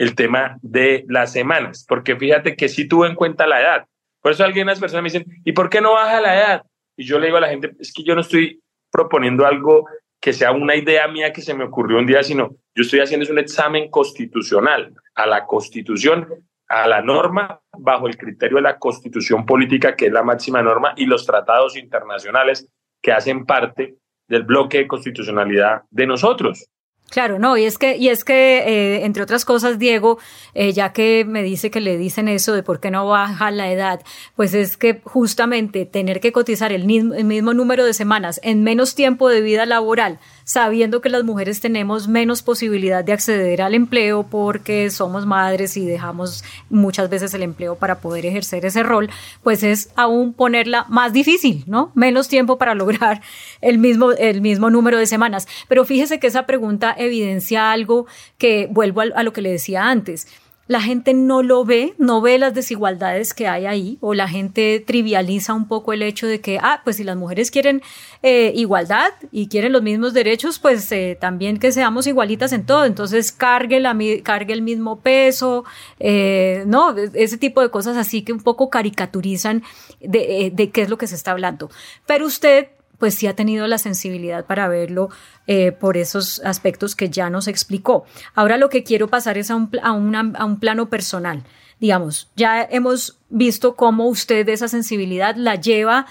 el 0.00 0.14
tema 0.14 0.56
de 0.62 1.04
las 1.08 1.30
semanas, 1.30 1.84
porque 1.86 2.16
fíjate 2.16 2.56
que 2.56 2.70
sí 2.70 2.88
tuvo 2.88 3.04
en 3.04 3.14
cuenta 3.14 3.46
la 3.46 3.60
edad. 3.60 3.86
Por 4.22 4.32
eso 4.32 4.42
algunas 4.42 4.80
personas 4.80 5.02
me 5.02 5.10
dicen, 5.10 5.42
¿y 5.44 5.52
por 5.52 5.68
qué 5.68 5.82
no 5.82 5.92
baja 5.92 6.22
la 6.22 6.36
edad? 6.36 6.62
Y 6.96 7.04
yo 7.04 7.18
le 7.18 7.26
digo 7.26 7.36
a 7.36 7.42
la 7.42 7.50
gente, 7.50 7.72
es 7.78 7.92
que 7.92 8.02
yo 8.02 8.14
no 8.14 8.22
estoy 8.22 8.62
proponiendo 8.90 9.44
algo 9.44 9.84
que 10.18 10.32
sea 10.32 10.52
una 10.52 10.74
idea 10.74 11.06
mía 11.06 11.34
que 11.34 11.42
se 11.42 11.52
me 11.52 11.64
ocurrió 11.64 11.98
un 11.98 12.06
día, 12.06 12.22
sino 12.22 12.56
yo 12.74 12.82
estoy 12.82 13.00
haciendo 13.00 13.30
un 13.30 13.38
examen 13.38 13.90
constitucional 13.90 14.94
a 15.16 15.26
la 15.26 15.44
constitución, 15.44 16.26
a 16.68 16.88
la 16.88 17.02
norma, 17.02 17.60
bajo 17.78 18.06
el 18.06 18.16
criterio 18.16 18.56
de 18.56 18.62
la 18.62 18.78
constitución 18.78 19.44
política, 19.44 19.96
que 19.96 20.06
es 20.06 20.12
la 20.12 20.22
máxima 20.22 20.62
norma, 20.62 20.94
y 20.96 21.04
los 21.04 21.26
tratados 21.26 21.76
internacionales 21.76 22.66
que 23.02 23.12
hacen 23.12 23.44
parte 23.44 23.96
del 24.28 24.44
bloque 24.44 24.78
de 24.78 24.88
constitucionalidad 24.88 25.82
de 25.90 26.06
nosotros. 26.06 26.70
Claro, 27.10 27.38
no, 27.40 27.56
y 27.56 27.64
es 27.64 27.76
que, 27.76 27.96
y 27.96 28.08
es 28.08 28.24
que 28.24 28.58
eh, 28.58 29.04
entre 29.04 29.22
otras 29.22 29.44
cosas, 29.44 29.78
Diego, 29.78 30.18
eh, 30.54 30.72
ya 30.72 30.92
que 30.92 31.24
me 31.26 31.42
dice 31.42 31.70
que 31.70 31.80
le 31.80 31.98
dicen 31.98 32.28
eso 32.28 32.52
de 32.52 32.62
por 32.62 32.78
qué 32.78 32.90
no 32.92 33.06
baja 33.06 33.50
la 33.50 33.70
edad, 33.72 34.00
pues 34.36 34.54
es 34.54 34.76
que 34.76 35.00
justamente 35.02 35.86
tener 35.86 36.20
que 36.20 36.30
cotizar 36.30 36.72
el 36.72 36.84
mismo 36.84 37.52
número 37.52 37.84
de 37.84 37.94
semanas 37.94 38.40
en 38.44 38.62
menos 38.62 38.94
tiempo 38.94 39.28
de 39.28 39.40
vida 39.40 39.66
laboral 39.66 40.20
sabiendo 40.50 41.00
que 41.00 41.10
las 41.10 41.22
mujeres 41.22 41.60
tenemos 41.60 42.08
menos 42.08 42.42
posibilidad 42.42 43.04
de 43.04 43.12
acceder 43.12 43.62
al 43.62 43.72
empleo 43.72 44.24
porque 44.28 44.90
somos 44.90 45.24
madres 45.24 45.76
y 45.76 45.86
dejamos 45.86 46.42
muchas 46.68 47.08
veces 47.08 47.32
el 47.34 47.44
empleo 47.44 47.76
para 47.76 48.00
poder 48.00 48.26
ejercer 48.26 48.64
ese 48.64 48.82
rol, 48.82 49.10
pues 49.44 49.62
es 49.62 49.90
aún 49.94 50.32
ponerla 50.32 50.86
más 50.88 51.12
difícil, 51.12 51.62
¿no? 51.68 51.92
Menos 51.94 52.26
tiempo 52.26 52.58
para 52.58 52.74
lograr 52.80 53.22
el 53.60 53.78
mismo, 53.78 54.10
el 54.10 54.40
mismo 54.40 54.70
número 54.70 54.98
de 54.98 55.06
semanas. 55.06 55.46
Pero 55.68 55.84
fíjese 55.84 56.18
que 56.18 56.26
esa 56.26 56.46
pregunta 56.46 56.90
evidencia 57.00 57.72
algo 57.72 58.06
que 58.38 58.68
vuelvo 58.70 59.00
a, 59.00 59.22
lo 59.22 59.32
que 59.32 59.42
le 59.42 59.50
decía 59.50 59.88
antes 59.88 60.26
la 60.70 60.80
gente 60.80 61.14
no 61.14 61.42
lo 61.42 61.64
ve, 61.64 61.94
no 61.98 62.20
ve 62.20 62.38
las 62.38 62.54
desigualdades 62.54 63.34
que 63.34 63.48
hay 63.48 63.66
ahí, 63.66 63.98
o 64.00 64.14
la 64.14 64.28
gente 64.28 64.78
trivializa 64.86 65.52
un 65.52 65.66
poco 65.66 65.92
el 65.92 66.00
hecho 66.00 66.28
de 66.28 66.40
que, 66.40 66.60
ah, 66.62 66.82
pues 66.84 66.94
si 66.94 67.02
las 67.02 67.16
mujeres 67.16 67.50
quieren 67.50 67.82
eh, 68.22 68.52
igualdad 68.54 69.08
y 69.32 69.48
quieren 69.48 69.72
los 69.72 69.82
mismos 69.82 70.14
derechos, 70.14 70.60
pues 70.60 70.92
eh, 70.92 71.18
también 71.20 71.58
que 71.58 71.72
seamos 71.72 72.06
igualitas 72.06 72.52
en 72.52 72.66
todo, 72.66 72.84
entonces 72.84 73.32
cargue, 73.32 73.78
el 73.78 74.62
mismo 74.62 75.00
peso, 75.00 75.64
eh, 75.98 76.62
¿no? 76.68 76.94
Ese 77.14 77.36
tipo 77.36 77.60
de 77.62 77.70
cosas 77.70 77.96
así 77.96 78.22
que 78.22 78.32
un 78.32 78.40
poco 78.40 78.70
caricaturizan 78.70 79.64
de, 79.98 80.52
de 80.54 80.70
qué 80.70 80.82
es 80.82 80.88
lo 80.88 80.98
que 80.98 81.08
se 81.08 81.16
está 81.16 81.32
hablando. 81.32 81.68
Pero 82.06 82.26
usted 82.26 82.68
pues 83.00 83.16
sí 83.16 83.26
ha 83.26 83.34
tenido 83.34 83.66
la 83.66 83.78
sensibilidad 83.78 84.44
para 84.44 84.68
verlo 84.68 85.08
eh, 85.48 85.72
por 85.72 85.96
esos 85.96 86.40
aspectos 86.44 86.94
que 86.94 87.10
ya 87.10 87.28
nos 87.30 87.48
explicó. 87.48 88.04
Ahora 88.36 88.56
lo 88.56 88.68
que 88.68 88.84
quiero 88.84 89.08
pasar 89.08 89.38
es 89.38 89.50
a 89.50 89.56
un, 89.56 90.14
a, 90.14 90.38
a 90.38 90.44
un 90.44 90.60
plano 90.60 90.88
personal. 90.88 91.42
Digamos, 91.80 92.30
ya 92.36 92.62
hemos 92.62 93.18
visto 93.30 93.74
cómo 93.74 94.06
usted 94.06 94.48
esa 94.48 94.68
sensibilidad 94.68 95.34
la 95.34 95.56
lleva 95.56 96.06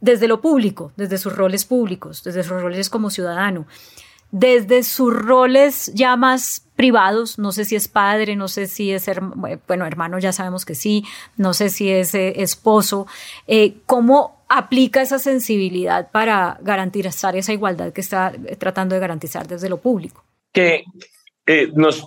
desde 0.00 0.28
lo 0.28 0.40
público, 0.40 0.92
desde 0.96 1.18
sus 1.18 1.34
roles 1.34 1.64
públicos, 1.64 2.22
desde 2.24 2.44
sus 2.44 2.62
roles 2.62 2.88
como 2.88 3.10
ciudadano 3.10 3.66
desde 4.30 4.82
sus 4.82 5.14
roles 5.14 5.90
ya 5.94 6.16
más 6.16 6.62
privados, 6.76 7.38
no 7.38 7.50
sé 7.52 7.64
si 7.64 7.76
es 7.76 7.88
padre, 7.88 8.36
no 8.36 8.48
sé 8.48 8.66
si 8.66 8.92
es, 8.92 9.10
bueno, 9.66 9.86
hermano 9.86 10.18
ya 10.18 10.32
sabemos 10.32 10.64
que 10.64 10.74
sí, 10.74 11.04
no 11.36 11.54
sé 11.54 11.70
si 11.70 11.90
es 11.90 12.14
eh, 12.14 12.42
esposo, 12.42 13.06
eh, 13.46 13.78
¿cómo 13.86 14.37
aplica 14.48 15.02
esa 15.02 15.18
sensibilidad 15.18 16.10
para 16.10 16.58
garantizar 16.62 17.36
esa 17.36 17.52
igualdad 17.52 17.92
que 17.92 18.00
está 18.00 18.32
tratando 18.58 18.94
de 18.94 19.00
garantizar 19.00 19.46
desde 19.46 19.68
lo 19.68 19.78
público? 19.78 20.24
Que 20.52 20.84
eh, 21.46 21.70
nos 21.74 22.06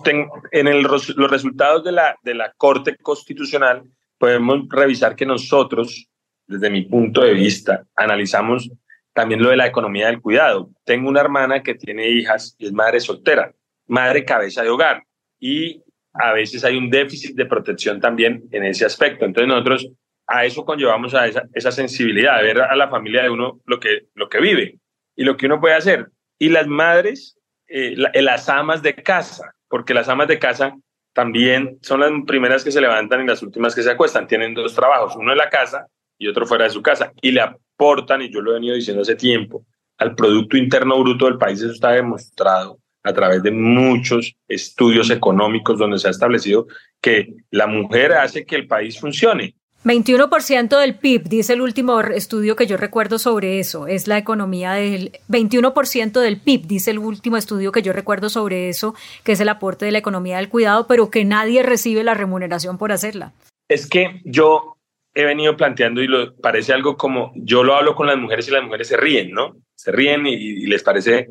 en 0.52 0.84
los 0.84 1.32
resultados 1.32 1.84
de 1.84 1.92
la, 1.92 2.16
de 2.24 2.36
la 2.36 2.52
Corte 2.54 2.96
Constitucional 2.98 3.84
podemos 4.18 4.68
revisar 4.70 5.16
que 5.16 5.26
nosotros, 5.26 6.08
desde 6.46 6.70
mi 6.70 6.84
punto 6.84 7.22
de 7.22 7.34
vista, 7.34 7.84
analizamos 7.96 8.70
también 9.14 9.42
lo 9.42 9.50
de 9.50 9.58
la 9.58 9.68
economía 9.68 10.08
del 10.08 10.22
cuidado. 10.22 10.70
Tengo 10.86 11.10
una 11.10 11.22
hermana 11.22 11.64
que 11.64 11.76
tiene 11.76 12.10
hijas 12.10 12.56
y 12.58 12.68
es 12.68 12.72
madre 12.72 13.00
soltera, 13.00 13.54
madre 13.88 14.24
cabeza 14.24 14.62
de 14.62 14.70
hogar. 14.70 15.04
Y 15.40 15.82
a 16.14 16.34
veces 16.34 16.64
hay 16.64 16.78
un 16.78 16.90
déficit 16.90 17.36
de 17.36 17.46
protección 17.46 18.00
también 18.00 18.44
en 18.52 18.64
ese 18.64 18.86
aspecto. 18.86 19.26
Entonces 19.26 19.48
nosotros 19.48 19.92
a 20.32 20.46
eso 20.46 20.66
conllevamos 20.66 21.14
a 21.14 21.28
esa, 21.28 21.44
esa 21.54 21.72
sensibilidad, 21.72 22.38
de 22.38 22.44
ver 22.44 22.62
a 22.62 22.76
la 22.76 22.90
familia 22.90 23.24
de 23.24 23.30
uno 23.30 23.62
lo 23.66 23.80
que, 23.80 24.08
lo 24.16 24.30
que 24.30 24.40
vive 24.40 24.80
y 25.16 25.24
lo 25.24 25.38
que 25.38 25.46
uno 25.46 25.60
puede 25.60 25.76
hacer. 25.76 26.08
Y 26.40 26.50
las 26.50 26.68
madres, 26.68 27.38
eh, 27.68 27.96
eh, 28.14 28.22
las 28.22 28.50
amas 28.50 28.82
de 28.82 28.96
casa, 28.96 29.54
porque 29.68 29.94
las 29.94 30.10
amas 30.10 30.28
de 30.28 30.40
casa 30.40 30.76
también 31.14 31.78
son 31.82 32.00
las 32.00 32.12
primeras 32.26 32.64
que 32.64 32.72
se 32.72 32.82
levantan 32.82 33.24
y 33.24 33.28
las 33.28 33.44
últimas 33.44 33.76
que 33.76 33.84
se 33.84 33.92
acuestan. 33.92 34.28
Tienen 34.28 34.54
dos 34.54 34.74
trabajos, 34.74 35.16
uno 35.16 35.32
en 35.32 35.38
la 35.38 35.50
casa 35.50 35.88
y 36.18 36.28
otro 36.28 36.46
fuera 36.46 36.64
de 36.64 36.70
su 36.70 36.82
casa. 36.82 37.12
Y 37.22 37.32
le 37.32 37.42
aportan, 37.42 38.22
y 38.22 38.32
yo 38.32 38.42
lo 38.42 38.52
he 38.52 38.54
venido 38.56 38.76
diciendo 38.76 39.02
hace 39.02 39.16
tiempo, 39.16 39.66
al 39.98 40.16
Producto 40.16 40.58
Interno 40.58 41.00
Bruto 41.00 41.26
del 41.26 41.38
país. 41.38 41.62
Eso 41.62 41.72
está 41.72 41.92
demostrado 41.92 42.80
a 43.04 43.14
través 43.14 43.44
de 43.44 43.52
muchos 43.52 44.34
estudios 44.48 45.10
económicos 45.10 45.80
donde 45.80 46.00
se 46.00 46.08
ha 46.08 46.12
establecido 46.12 46.68
que 47.02 47.34
la 47.50 47.68
mujer 47.68 48.14
hace 48.14 48.46
que 48.46 48.56
el 48.56 48.68
país 48.68 49.00
funcione. 49.00 49.56
21% 49.84 50.80
del 50.80 50.96
PIB, 50.96 51.24
dice 51.24 51.54
el 51.54 51.62
último 51.62 52.00
estudio 52.02 52.56
que 52.56 52.68
yo 52.68 52.78
recuerdo 52.78 53.18
sobre 53.18 53.60
eso, 53.60 53.88
es 53.88 54.08
la 54.08 54.20
economía 54.20 54.74
del 54.74 55.12
21% 55.28 56.20
del 56.20 56.40
PIB, 56.40 56.68
dice 56.68 56.92
el 56.92 57.00
último 57.00 57.38
estudio 57.38 57.72
que 57.72 57.82
yo 57.82 57.92
recuerdo 57.92 58.30
sobre 58.30 58.70
eso, 58.70 58.94
que 59.24 59.32
es 59.32 59.40
el 59.40 59.50
aporte 59.50 59.86
de 59.86 59.92
la 59.92 59.98
economía 59.98 60.38
del 60.38 60.50
cuidado, 60.50 60.86
pero 60.86 61.10
que 61.10 61.26
nadie 61.26 61.64
recibe 61.64 62.04
la 62.04 62.14
remuneración 62.14 62.78
por 62.78 62.92
hacerla. 62.92 63.34
Es 63.68 63.88
que 63.88 64.22
yo 64.24 64.78
he 65.14 65.26
venido 65.26 65.58
planteando 65.58 66.02
y 66.02 66.08
lo, 66.08 66.36
parece 66.36 66.74
algo 66.74 66.96
como, 66.96 67.32
yo 67.36 67.64
lo 67.64 67.76
hablo 67.76 67.96
con 67.96 68.08
las 68.08 68.18
mujeres 68.18 68.48
y 68.48 68.52
las 68.52 68.64
mujeres 68.64 68.88
se 68.88 68.98
ríen, 68.98 69.32
¿no? 69.32 69.58
Se 69.76 69.92
ríen 69.92 70.26
y, 70.28 70.66
les 70.68 70.84
parece 70.84 71.28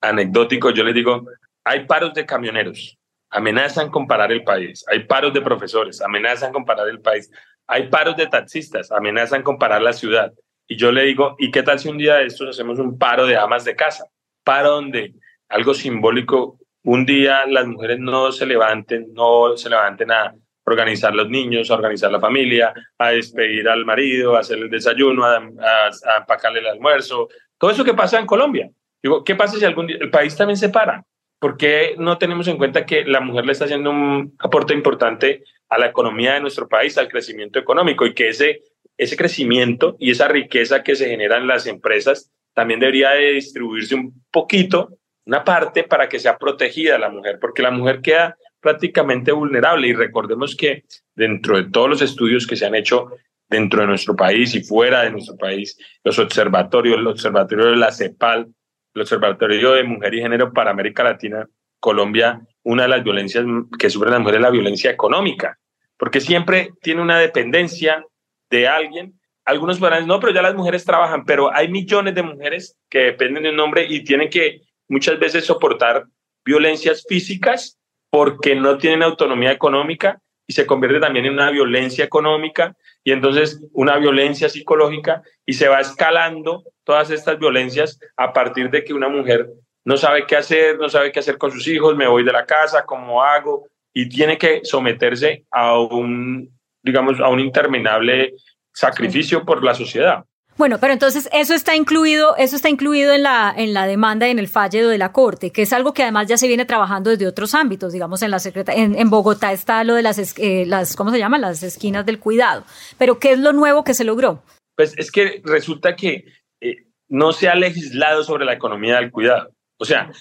anecdótico. 0.00 0.70
Yo 0.70 0.84
les 0.84 0.94
digo, 0.94 1.26
hay 1.64 1.86
paros 1.86 2.14
de 2.14 2.26
camioneros, 2.26 2.98
amenazan 3.30 3.90
con 3.90 4.06
parar 4.06 4.30
el 4.30 4.44
país. 4.44 4.84
Hay 4.88 5.04
paros 5.04 5.32
de 5.32 5.40
profesores, 5.40 6.00
amenazan 6.00 6.52
con 6.52 6.64
parar 6.64 6.88
el 6.88 7.00
país. 7.00 7.30
Hay 7.66 7.88
paros 7.88 8.16
de 8.16 8.26
taxistas, 8.26 8.92
amenazan 8.92 9.42
con 9.42 9.58
parar 9.58 9.82
la 9.82 9.92
ciudad. 9.92 10.32
Y 10.66 10.76
yo 10.76 10.92
le 10.92 11.04
digo, 11.04 11.36
¿y 11.38 11.50
qué 11.50 11.62
tal 11.62 11.78
si 11.78 11.88
un 11.88 11.98
día 11.98 12.16
de 12.16 12.26
estos 12.26 12.48
hacemos 12.48 12.78
un 12.78 12.98
paro 12.98 13.26
de 13.26 13.36
amas 13.36 13.64
de 13.64 13.76
casa? 13.76 14.06
Paro 14.42 14.70
donde 14.70 15.14
algo 15.48 15.74
simbólico, 15.74 16.58
un 16.82 17.06
día 17.06 17.46
las 17.46 17.66
mujeres 17.66 17.98
no 17.98 18.32
se 18.32 18.46
levanten, 18.46 19.12
no 19.12 19.56
se 19.56 19.70
levanten 19.70 20.10
a 20.10 20.34
organizar 20.64 21.14
los 21.14 21.28
niños, 21.28 21.70
a 21.70 21.74
organizar 21.74 22.10
la 22.10 22.20
familia, 22.20 22.72
a 22.98 23.10
despedir 23.10 23.68
al 23.68 23.84
marido, 23.84 24.36
a 24.36 24.40
hacer 24.40 24.58
el 24.58 24.70
desayuno, 24.70 25.24
a, 25.24 25.36
a, 25.36 26.18
empacarle 26.18 26.60
el 26.60 26.66
almuerzo, 26.66 27.28
todo 27.58 27.70
eso 27.70 27.84
que 27.84 27.94
pasa 27.94 28.18
en 28.18 28.26
Colombia. 28.26 28.70
Digo, 29.02 29.22
¿qué 29.24 29.34
pasa 29.34 29.58
si 29.58 29.64
algún 29.64 29.86
día 29.86 29.98
el 30.00 30.10
país 30.10 30.34
también 30.36 30.56
se 30.56 30.70
para? 30.70 31.04
¿Por 31.38 31.58
qué 31.58 31.94
no 31.98 32.16
tenemos 32.16 32.48
en 32.48 32.56
cuenta 32.56 32.86
que 32.86 33.04
la 33.04 33.20
mujer 33.20 33.44
le 33.44 33.52
está 33.52 33.66
haciendo 33.66 33.90
un 33.90 34.34
aporte 34.38 34.72
importante 34.72 35.44
a 35.74 35.78
la 35.78 35.86
economía 35.86 36.34
de 36.34 36.40
nuestro 36.40 36.68
país, 36.68 36.96
al 36.98 37.08
crecimiento 37.08 37.58
económico 37.58 38.06
y 38.06 38.14
que 38.14 38.28
ese, 38.28 38.62
ese 38.96 39.16
crecimiento 39.16 39.96
y 39.98 40.10
esa 40.10 40.28
riqueza 40.28 40.82
que 40.82 40.94
se 40.94 41.08
genera 41.08 41.36
en 41.36 41.46
las 41.46 41.66
empresas 41.66 42.30
también 42.54 42.80
debería 42.80 43.10
de 43.10 43.32
distribuirse 43.32 43.94
un 43.94 44.24
poquito, 44.30 44.98
una 45.26 45.42
parte 45.42 45.82
para 45.82 46.08
que 46.08 46.20
sea 46.20 46.38
protegida 46.38 46.98
la 46.98 47.08
mujer, 47.08 47.38
porque 47.40 47.62
la 47.62 47.72
mujer 47.72 48.00
queda 48.00 48.36
prácticamente 48.60 49.32
vulnerable. 49.32 49.88
Y 49.88 49.94
recordemos 49.94 50.54
que 50.54 50.84
dentro 51.14 51.56
de 51.56 51.70
todos 51.70 51.88
los 51.88 52.02
estudios 52.02 52.46
que 52.46 52.56
se 52.56 52.66
han 52.66 52.74
hecho 52.74 53.10
dentro 53.48 53.80
de 53.80 53.88
nuestro 53.88 54.14
país 54.14 54.54
y 54.54 54.62
fuera 54.62 55.02
de 55.02 55.10
nuestro 55.10 55.36
país, 55.36 55.76
los 56.04 56.18
observatorios, 56.18 56.98
el 56.98 57.06
observatorio 57.06 57.66
de 57.66 57.76
la 57.76 57.90
CEPAL, 57.90 58.48
el 58.94 59.02
Observatorio 59.02 59.72
de 59.72 59.84
Mujer 59.84 60.14
y 60.14 60.20
Género 60.20 60.52
para 60.52 60.70
América 60.70 61.02
Latina, 61.02 61.48
Colombia, 61.80 62.40
una 62.62 62.84
de 62.84 62.88
las 62.88 63.04
violencias 63.04 63.44
que 63.78 63.90
sufren 63.90 64.12
las 64.12 64.20
mujeres 64.20 64.38
es 64.38 64.42
la 64.42 64.50
violencia 64.50 64.90
económica, 64.90 65.58
porque 66.04 66.20
siempre 66.20 66.74
tiene 66.82 67.00
una 67.00 67.18
dependencia 67.18 68.04
de 68.50 68.68
alguien. 68.68 69.18
Algunos 69.42 69.78
podrán 69.78 70.06
no, 70.06 70.20
pero 70.20 70.34
ya 70.34 70.42
las 70.42 70.54
mujeres 70.54 70.84
trabajan, 70.84 71.24
pero 71.24 71.50
hay 71.50 71.68
millones 71.68 72.14
de 72.14 72.22
mujeres 72.22 72.76
que 72.90 72.98
dependen 72.98 73.44
de 73.44 73.48
un 73.48 73.60
hombre 73.60 73.86
y 73.88 74.04
tienen 74.04 74.28
que 74.28 74.60
muchas 74.86 75.18
veces 75.18 75.46
soportar 75.46 76.04
violencias 76.44 77.06
físicas 77.08 77.78
porque 78.10 78.54
no 78.54 78.76
tienen 78.76 79.02
autonomía 79.02 79.50
económica 79.50 80.20
y 80.46 80.52
se 80.52 80.66
convierte 80.66 81.00
también 81.00 81.24
en 81.24 81.32
una 81.32 81.50
violencia 81.50 82.04
económica 82.04 82.76
y 83.02 83.12
entonces 83.12 83.66
una 83.72 83.96
violencia 83.96 84.50
psicológica 84.50 85.22
y 85.46 85.54
se 85.54 85.68
va 85.68 85.80
escalando 85.80 86.64
todas 86.84 87.10
estas 87.12 87.38
violencias 87.38 87.98
a 88.18 88.30
partir 88.34 88.68
de 88.68 88.84
que 88.84 88.92
una 88.92 89.08
mujer 89.08 89.48
no 89.86 89.96
sabe 89.96 90.26
qué 90.26 90.36
hacer, 90.36 90.78
no 90.78 90.90
sabe 90.90 91.12
qué 91.12 91.20
hacer 91.20 91.38
con 91.38 91.50
sus 91.50 91.66
hijos, 91.66 91.96
me 91.96 92.06
voy 92.06 92.24
de 92.24 92.32
la 92.32 92.44
casa, 92.44 92.84
cómo 92.84 93.22
hago 93.22 93.68
y 93.94 94.08
tiene 94.08 94.36
que 94.36 94.60
someterse 94.64 95.44
a 95.50 95.78
un 95.78 96.50
digamos 96.82 97.18
a 97.20 97.28
un 97.28 97.40
interminable 97.40 98.34
sacrificio 98.72 99.44
por 99.44 99.64
la 99.64 99.74
sociedad. 99.74 100.24
Bueno, 100.56 100.78
pero 100.78 100.92
entonces 100.92 101.28
eso 101.32 101.52
está 101.52 101.74
incluido, 101.74 102.36
eso 102.36 102.54
está 102.54 102.68
incluido 102.68 103.12
en 103.12 103.24
la, 103.24 103.52
en 103.56 103.74
la 103.74 103.86
demanda 103.86 104.28
y 104.28 104.30
en 104.30 104.38
el 104.38 104.46
fallo 104.46 104.88
de 104.88 104.98
la 104.98 105.10
Corte, 105.10 105.50
que 105.50 105.62
es 105.62 105.72
algo 105.72 105.92
que 105.92 106.04
además 106.04 106.28
ya 106.28 106.36
se 106.36 106.46
viene 106.46 106.64
trabajando 106.64 107.10
desde 107.10 107.26
otros 107.26 107.54
ámbitos, 107.54 107.92
digamos 107.92 108.22
en 108.22 108.30
la 108.30 108.38
en, 108.68 108.96
en, 108.96 109.10
Bogotá 109.10 109.52
está 109.52 109.82
lo 109.82 109.94
de 109.94 110.02
las, 110.02 110.38
eh, 110.38 110.64
las, 110.66 110.94
¿cómo 110.94 111.10
se 111.10 111.18
llama? 111.18 111.38
Las 111.38 111.64
esquinas 111.64 112.06
del 112.06 112.20
cuidado. 112.20 112.64
Pero 112.98 113.18
¿qué 113.18 113.32
es 113.32 113.40
lo 113.40 113.52
nuevo 113.52 113.82
que 113.82 113.94
se 113.94 114.04
logró? 114.04 114.44
Pues 114.76 114.96
es 114.96 115.10
que 115.10 115.40
resulta 115.44 115.96
que 115.96 116.24
eh, 116.60 116.86
no 117.08 117.32
se 117.32 117.48
ha 117.48 117.56
legislado 117.56 118.22
sobre 118.22 118.44
la 118.44 118.52
economía 118.52 118.96
del 118.96 119.10
cuidado. 119.10 119.50
O 119.78 119.84
sea, 119.84 120.12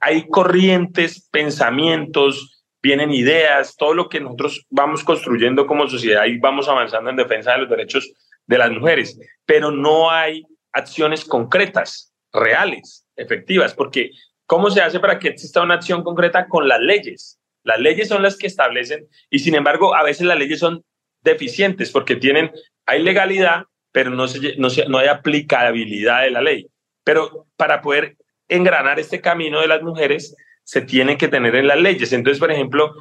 hay 0.00 0.26
corrientes, 0.28 1.28
pensamientos, 1.30 2.59
vienen 2.82 3.12
ideas, 3.12 3.76
todo 3.76 3.94
lo 3.94 4.08
que 4.08 4.20
nosotros 4.20 4.66
vamos 4.70 5.04
construyendo 5.04 5.66
como 5.66 5.88
sociedad 5.88 6.24
y 6.26 6.38
vamos 6.38 6.68
avanzando 6.68 7.10
en 7.10 7.16
defensa 7.16 7.52
de 7.52 7.58
los 7.58 7.70
derechos 7.70 8.12
de 8.46 8.58
las 8.58 8.70
mujeres, 8.70 9.18
pero 9.44 9.70
no 9.70 10.10
hay 10.10 10.44
acciones 10.72 11.24
concretas, 11.24 12.12
reales, 12.32 13.06
efectivas, 13.16 13.74
porque 13.74 14.10
¿cómo 14.46 14.70
se 14.70 14.80
hace 14.80 14.98
para 14.98 15.18
que 15.18 15.28
exista 15.28 15.62
una 15.62 15.74
acción 15.74 16.02
concreta 16.02 16.48
con 16.48 16.68
las 16.68 16.80
leyes? 16.80 17.38
Las 17.62 17.78
leyes 17.78 18.08
son 18.08 18.22
las 18.22 18.36
que 18.36 18.46
establecen 18.46 19.06
y 19.28 19.40
sin 19.40 19.54
embargo 19.54 19.94
a 19.94 20.02
veces 20.02 20.26
las 20.26 20.38
leyes 20.38 20.58
son 20.58 20.82
deficientes 21.22 21.90
porque 21.90 22.16
tienen, 22.16 22.50
hay 22.86 23.02
legalidad, 23.02 23.64
pero 23.92 24.10
no, 24.10 24.26
se, 24.26 24.56
no, 24.56 24.68
no 24.88 24.98
hay 24.98 25.08
aplicabilidad 25.08 26.22
de 26.22 26.30
la 26.30 26.40
ley. 26.40 26.66
Pero 27.04 27.46
para 27.56 27.82
poder 27.82 28.16
engranar 28.48 28.98
este 28.98 29.20
camino 29.20 29.60
de 29.60 29.68
las 29.68 29.82
mujeres, 29.82 30.34
se 30.70 30.82
tiene 30.82 31.18
que 31.18 31.26
tener 31.26 31.56
en 31.56 31.66
las 31.66 31.80
leyes. 31.80 32.12
Entonces, 32.12 32.38
por 32.38 32.52
ejemplo, 32.52 32.94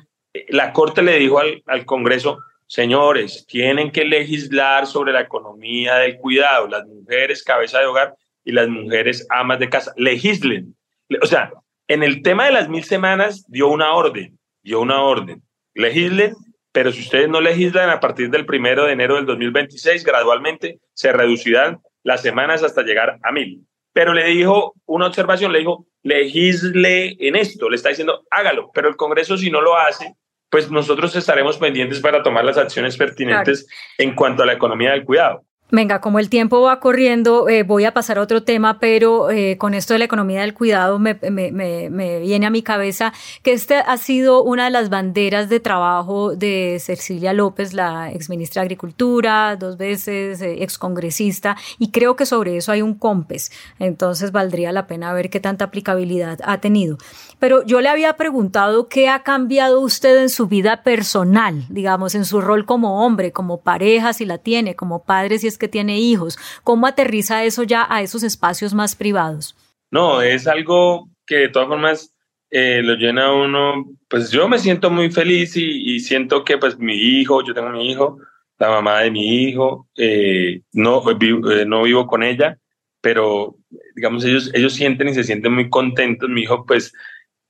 la 0.48 0.74
Corte 0.74 1.04
le 1.04 1.20
dijo 1.20 1.38
al, 1.38 1.62
al 1.68 1.86
Congreso, 1.86 2.40
Señores, 2.66 3.46
tienen 3.48 3.92
que 3.92 4.06
legislar 4.06 4.88
sobre 4.88 5.14
la 5.14 5.22
economía 5.22 5.98
del 5.98 6.18
cuidado, 6.18 6.68
las 6.68 6.84
mujeres 6.88 7.44
cabeza 7.44 7.78
de 7.78 7.86
hogar 7.86 8.16
y 8.44 8.54
las 8.54 8.68
mujeres 8.68 9.28
amas 9.30 9.60
de 9.60 9.70
casa. 9.70 9.94
Legislen. 9.98 10.76
O 11.22 11.28
sea, 11.28 11.52
en 11.88 12.02
el 12.02 12.24
tema 12.24 12.46
de 12.46 12.54
las 12.54 12.68
mil 12.68 12.84
semanas 12.84 13.46
dio 13.48 13.68
una 13.68 13.94
orden, 13.94 14.40
dio 14.64 14.82
una 14.82 15.04
orden. 15.04 15.44
legislen, 15.76 16.36
pero 16.72 16.92
si 16.92 17.02
ustedes 17.02 17.30
no 17.30 17.40
legislan 17.40 17.92
a 17.92 18.00
partir 18.00 18.32
del 18.32 18.48
primero 18.48 18.86
de 18.86 18.94
enero 18.94 19.16
del 19.16 19.28
2026, 19.28 20.04
gradualmente 20.04 20.80
se 20.94 21.12
reducirán 21.12 21.80
las 22.02 22.24
semanas 22.24 22.64
hasta 22.64 22.82
llegar 22.82 23.20
a 23.22 23.32
mil. 23.32 23.64
Pero 24.00 24.14
le 24.14 24.24
dijo 24.28 24.76
una 24.86 25.08
observación, 25.08 25.52
le 25.52 25.60
dijo, 25.60 25.86
legisle 26.04 27.18
en 27.20 27.36
esto, 27.36 27.70
le 27.70 27.76
está 27.76 27.90
diciendo, 27.90 28.24
hágalo, 28.32 28.72
pero 28.74 28.88
el 28.88 28.96
Congreso 28.96 29.38
si 29.38 29.52
no 29.52 29.60
lo 29.60 29.76
hace, 29.76 30.16
pues 30.50 30.72
nosotros 30.72 31.14
estaremos 31.18 31.58
pendientes 31.58 32.00
para 32.00 32.24
tomar 32.24 32.46
las 32.46 32.58
acciones 32.58 32.96
pertinentes 32.96 33.68
en 33.98 34.16
cuanto 34.16 34.44
a 34.44 34.46
la 34.46 34.54
economía 34.54 34.92
del 34.92 35.04
cuidado. 35.04 35.44
Venga, 35.72 36.02
como 36.02 36.18
el 36.18 36.30
tiempo 36.30 36.62
va 36.62 36.80
corriendo, 36.80 37.48
eh, 37.48 37.62
voy 37.62 37.86
a 37.86 37.94
pasar 37.94 38.18
a 38.18 38.22
otro 38.22 38.42
tema, 38.42 38.80
pero 38.80 39.30
eh, 39.30 39.56
con 39.60 39.76
esto 39.76 39.94
de 39.94 40.00
la 40.00 40.06
economía 40.06 40.42
del 40.42 40.56
cuidado 40.56 40.98
me, 40.98 41.14
viene 41.14 42.48
a 42.48 42.50
mi 42.50 42.64
cabeza 42.64 43.14
que 43.44 43.54
esta 43.54 43.80
ha 43.82 43.98
sido 43.98 44.42
una 44.42 44.66
de 44.66 44.72
las 44.72 44.90
banderas 44.90 45.48
de 45.48 45.60
trabajo 45.60 46.36
de 46.36 46.78
Cecilia 46.80 47.34
López, 47.34 47.74
la 47.74 48.12
exministra 48.12 48.64
de 48.64 48.66
Agricultura, 48.66 49.58
dos 49.58 49.78
veces 49.78 50.42
eh, 50.42 50.64
excongresista, 50.64 51.56
y 51.78 51.92
creo 51.92 52.16
que 52.16 52.26
sobre 52.26 52.58
eso 52.58 52.72
hay 52.72 52.82
un 52.82 52.96
COMPES, 52.96 53.52
entonces 53.78 54.32
valdría 54.32 54.72
la 54.72 54.88
pena 54.88 55.14
ver 55.14 55.30
qué 55.30 55.40
tanta 55.40 55.66
aplicabilidad 55.66 56.40
ha 56.44 56.60
tenido. 56.62 56.98
Pero 57.40 57.66
yo 57.66 57.80
le 57.80 57.88
había 57.88 58.14
preguntado 58.18 58.90
qué 58.90 59.08
ha 59.08 59.24
cambiado 59.24 59.80
usted 59.80 60.22
en 60.22 60.30
su 60.30 60.48
vida 60.48 60.84
personal, 60.84 61.64
digamos, 61.70 62.14
en 62.16 62.26
su 62.26 62.42
rol 62.42 62.66
como 62.66 63.06
hombre, 63.06 63.32
como 63.32 63.62
pareja, 63.62 64.12
si 64.14 64.26
la 64.26 64.38
tiene, 64.38 64.76
como 64.76 65.06
padre, 65.06 65.40
si 65.40 65.48
es 65.48 65.58
que 65.58 65.70
tiene 65.70 66.00
hijos. 66.00 66.38
¿Cómo 66.64 66.86
aterriza 66.86 67.46
eso 67.46 67.64
ya 67.64 67.88
a 67.90 68.02
esos 68.02 68.24
espacios 68.24 68.74
más 68.74 68.96
privados? 68.96 69.56
No, 69.90 70.22
es 70.22 70.48
algo 70.48 71.10
que 71.26 71.36
de 71.36 71.50
todas 71.50 71.70
formas 71.70 72.14
eh, 72.50 72.82
lo 72.84 72.96
llena 72.96 73.32
uno. 73.32 73.86
Pues 74.10 74.32
yo 74.32 74.50
me 74.50 74.60
siento 74.60 74.90
muy 74.90 75.10
feliz 75.10 75.56
y, 75.56 76.00
siento 76.02 76.44
que 76.44 76.58
pues 76.58 76.78
mi 76.78 76.96
hijo, 76.96 77.44
yo 77.44 77.54
tengo 77.54 77.70
mi 77.70 77.90
hijo, 77.90 78.18
la 78.58 78.70
mamá 78.70 79.00
de 79.00 79.12
mi 79.12 79.44
hijo, 79.44 79.88
eh, 79.96 80.62
no, 80.74 81.04
eh, 81.10 81.66
no 81.66 81.84
vivo 81.84 82.06
con 82.06 82.24
ella, 82.24 82.58
pero 83.02 83.56
digamos 83.96 84.26
ellos, 84.26 84.52
ellos 84.54 84.74
sienten 84.74 85.08
y 85.08 85.14
se 85.14 85.24
sienten 85.24 85.54
muy 85.54 85.70
contentos. 85.70 86.30
Mi 86.30 86.42
hijo 86.42 86.66
pues 86.66 86.92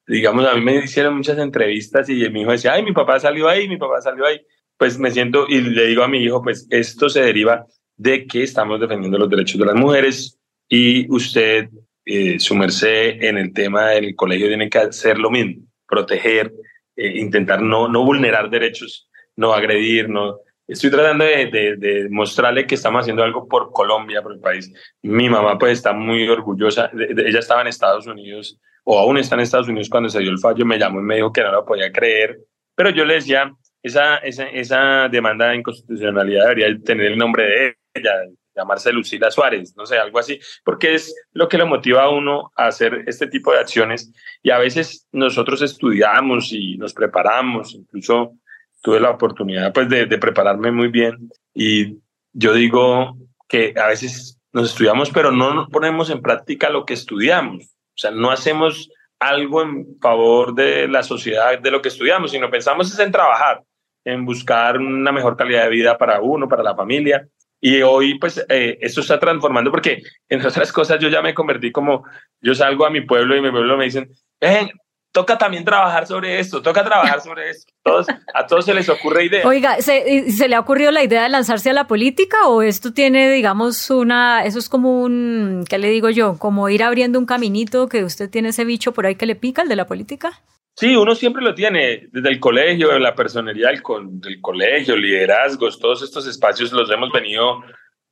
digamos, 0.10 0.46
a 0.48 0.56
mí 0.56 0.62
me 0.62 0.84
hicieron 0.84 1.18
muchas 1.18 1.38
entrevistas 1.38 2.10
y 2.10 2.28
mi 2.32 2.42
hijo 2.42 2.51
decía, 2.51 2.74
ay, 2.74 2.84
mi 2.84 2.94
papá 2.94 3.20
salió 3.20 3.48
ahí, 3.48 3.68
mi 3.68 3.78
papá 3.78 4.01
salió 4.01 4.25
ahí. 4.25 4.42
Pues 4.75 4.98
me 4.98 5.12
siento 5.12 5.46
y 5.48 5.62
le 5.62 5.88
digo 5.88 6.04
a 6.04 6.08
mi 6.08 6.24
hijo, 6.24 6.42
pues 6.42 6.66
esto 6.72 7.10
se 7.10 7.22
deriva 7.22 7.66
de 7.96 8.25
que 8.25 8.42
estamos 8.42 8.80
defendiendo 8.80 9.20
los 9.20 9.30
derechos 9.30 9.60
de 9.60 9.68
las 9.68 9.75
mujeres 9.75 10.39
y 10.68 11.06
usted, 11.13 11.70
eh, 12.06 12.39
su 12.39 12.56
merced 12.56 13.22
en 13.22 13.38
el 13.38 13.54
tema 13.54 13.89
del 13.89 14.16
colegio, 14.16 14.48
tiene 14.48 14.70
que 14.70 14.80
hacer 14.80 15.20
lo 15.20 15.30
mismo, 15.30 15.63
proteger, 15.88 16.51
eh, 16.96 17.20
intentar 17.20 17.62
no, 17.62 17.88
no 17.88 18.04
vulnerar 18.04 18.50
derechos, 18.50 19.10
no 19.36 19.54
agredir, 19.54 20.10
no... 20.10 20.39
Estoy 20.68 20.92
tratando 20.92 21.25
de, 21.25 21.78
de, 21.78 22.08
mostrarle 22.10 22.68
que 22.68 22.75
estamos 22.75 23.01
haciendo 23.01 23.24
algo 23.24 23.48
por 23.48 23.72
Colombia, 23.72 24.22
por 24.22 24.34
el 24.34 24.39
país. 24.39 24.72
Mi 25.01 25.28
mamá 25.28 25.58
pues 25.58 25.74
está 25.74 25.94
muy 25.94 26.28
orgullosa. 26.28 26.92
ella 26.94 27.39
estaba 27.39 27.62
en 27.62 27.68
Estados 27.68 28.06
Unidos 28.06 28.60
o 28.91 28.98
aún 28.98 29.19
está 29.19 29.36
en 29.36 29.41
Estados 29.41 29.67
Unidos 29.67 29.88
cuando 29.88 30.10
se 30.10 30.19
dio 30.19 30.31
el 30.31 30.39
fallo, 30.39 30.65
me 30.65 30.79
llamó 30.79 31.00
y 31.00 31.03
me 31.03 31.17
dijo 31.17 31.31
que 31.31 31.43
no 31.43 31.51
lo 31.51 31.63
podía 31.63 31.91
creer, 31.91 32.39
pero 32.74 32.89
yo 32.89 33.05
le 33.05 33.15
decía, 33.15 33.53
esa, 33.84 34.17
esa, 34.17 34.46
esa 34.46 35.08
demanda 35.10 35.50
de 35.50 35.58
inconstitucionalidad 35.58 36.48
debería 36.48 36.75
tener 36.84 37.12
el 37.12 37.17
nombre 37.19 37.43
de 37.43 37.77
ella, 37.93 38.13
llamarse 38.55 38.91
Lucila 38.91 39.29
Suárez, 39.29 39.75
no 39.77 39.86
sé, 39.86 40.00
algo 40.00 40.17
así, 40.17 40.39
porque 40.63 40.96
es 40.96 41.15
lo 41.34 41.48
que 41.48 41.60
lo 41.60 41.67
motiva 41.67 42.01
a 42.01 42.10
uno 42.10 42.51
a 42.55 42.65
hacer 42.65 43.03
este 43.05 43.27
tipo 43.27 43.51
de 43.51 43.60
acciones. 43.60 44.12
Y 44.41 44.50
a 44.50 44.58
veces 44.58 45.05
nosotros 45.12 45.62
estudiamos 45.62 46.51
y 46.51 46.75
nos 46.79 46.96
preparamos, 46.96 47.75
incluso 47.75 48.38
tuve 48.81 49.00
la 49.00 49.12
oportunidad 49.12 49.72
pues 49.72 49.88
de, 49.88 50.08
de 50.08 50.17
prepararme 50.17 50.72
muy 50.72 50.88
bien. 50.88 51.29
Y 51.53 52.00
yo 52.34 52.55
digo 52.55 53.19
que 53.48 53.72
a 53.77 53.86
veces 53.86 54.39
nos 54.51 54.72
estudiamos 54.72 55.12
pero 55.12 55.31
no 55.31 55.67
ponemos 55.67 56.10
en 56.10 56.24
práctica 56.24 56.72
lo 56.72 56.86
que 56.86 56.96
estudiamos 56.96 57.75
o 58.00 58.01
sea, 58.01 58.12
no 58.12 58.32
hacemos 58.32 58.89
algo 59.20 59.62
en 59.62 60.00
favor 60.00 60.56
de 60.56 60.88
la 60.88 61.04
sociedad, 61.04 61.60
de 61.60 61.69
lo 61.69 61.82
que 61.82 61.89
estudiamos, 61.89 62.32
sino 62.32 62.50
pensamos 62.50 62.97
en 62.97 63.12
trabajar, 63.12 63.62
en 64.06 64.26
buscar 64.26 64.78
una 64.78 65.12
mejor 65.12 65.36
calidad 65.36 65.63
de 65.63 65.69
vida 65.69 65.97
para 65.97 66.21
uno, 66.21 66.47
para 66.47 66.63
la 66.63 66.78
familia. 66.78 67.28
Y 67.60 67.82
hoy, 67.82 68.17
pues, 68.17 68.45
eh, 68.47 68.78
esto 68.80 69.02
está 69.02 69.19
transformando 69.19 69.69
porque, 69.69 70.02
entre 70.30 70.47
otras 70.47 70.71
cosas, 70.71 70.97
yo 71.00 71.10
ya 71.10 71.21
me 71.21 71.34
convertí 71.34 71.73
como, 71.73 72.06
yo 72.39 72.56
salgo 72.56 72.86
a 72.86 72.89
mi 72.89 73.02
pueblo 73.02 73.36
y 73.36 73.41
mi 73.41 73.52
pueblo 73.52 73.76
me 73.76 73.84
dicen, 73.84 74.10
ven, 74.39 74.71
toca 75.12 75.38
también 75.38 75.65
trabajar 75.65 76.06
sobre 76.06 76.39
esto, 76.39 76.62
toca 76.62 76.84
trabajar 76.84 77.22
sobre 77.22 77.50
esto. 77.50 77.74
Todos, 77.84 78.08
a 78.34 78.45
todos 78.45 78.65
se 78.65 78.74
les 78.74 78.88
ocurre 78.89 79.26
idea. 79.26 79.48
Oiga, 79.48 79.82
¿se, 79.82 80.32
¿se, 80.32 80.48
le 80.48 80.56
ha 80.56 80.60
ocurrido 80.60 80.91
la 80.91 81.04
idea 81.04 81.24
de 81.24 81.30
lanzarse 81.30 81.69
a 81.69 81.74
la 81.74 81.88
política 81.88 82.48
o 82.48 82.62
esto 82.62 82.93
tiene, 82.93 83.32
digamos, 83.32 83.89
una, 83.89 84.43
eso 84.45 84.60
es 84.60 84.69
como 84.69 85.02
un, 85.02 85.65
¿qué 85.67 85.78
le 85.78 85.89
digo 85.89 86.10
yo? 86.10 86.38
Como 86.38 86.69
ir 86.69 86.84
abriendo 86.84 87.19
un 87.19 87.26
caminito 87.26 87.88
que 87.89 88.04
usted 88.04 88.30
tiene 88.30 88.50
ese 88.50 88.65
bicho 88.65 88.93
por 88.93 89.06
ahí 89.06 89.15
que 89.15 89.26
le 89.26 89.36
pica, 89.36 89.63
el 89.63 89.69
de 89.69 89.76
la 89.76 89.88
política? 89.88 90.41
Sí, 90.76 90.95
uno 90.95 91.13
siempre 91.13 91.43
lo 91.43 91.54
tiene, 91.56 92.08
desde 92.12 92.30
el 92.30 92.39
colegio, 92.39 92.98
la 93.00 93.13
personalidad 93.13 93.69
del, 93.69 94.41
colegio, 94.41 94.95
liderazgos, 94.95 95.80
todos 95.80 96.02
estos 96.04 96.26
espacios 96.26 96.72
los 96.72 96.89
hemos 96.89 97.12
venido 97.12 97.62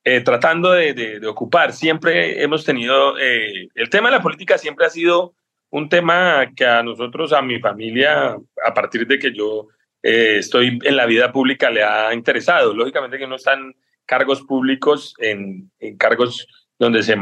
eh, 0.04 0.20
tratando 0.20 0.72
de, 0.72 0.94
de, 0.94 1.28
ocupar. 1.28 1.72
Siempre 1.72 2.44
hemos 2.44 2.66
tenido, 2.66 3.18
eh, 3.18 3.70
el 3.74 3.90
tema 3.90 4.10
de 4.10 4.18
la 4.18 4.22
política 4.22 4.58
siempre 4.58 4.86
ha 4.86 4.90
sido 4.90 5.34
un 5.78 5.90
tema 5.90 6.52
que 6.56 6.66
a 6.66 6.82
nosotros, 6.82 7.32
a 7.34 7.42
mi 7.42 7.60
familia, 7.60 8.36
a 8.66 8.74
partir 8.74 9.06
de 9.06 9.20
que 9.20 9.32
yo 9.32 9.68
eh, 10.02 10.38
estoy 10.40 10.80
en 10.84 10.96
la 10.96 11.06
vida 11.06 11.32
pública, 11.32 11.70
le 11.70 11.84
ha 11.84 12.13
interesado. 12.13 12.74
Lógicamente 12.74 13.18
que 13.18 13.28
no 13.28 13.36
están 13.36 13.76
cargos 14.06 14.42
públicos, 14.42 15.13
en, 15.20 15.72
cargos 15.98 16.48
donde 16.80 17.04
se 17.04 17.16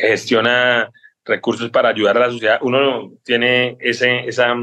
gestiona 0.00 0.90
recursos 1.24 1.70
para 1.70 1.90
ayudar 1.90 2.16
a 2.16 2.26
la 2.26 2.32
sociedad, 2.32 2.58
uno 2.62 3.12
tiene 3.24 3.76
ese, 3.80 4.20
esa 4.26 4.54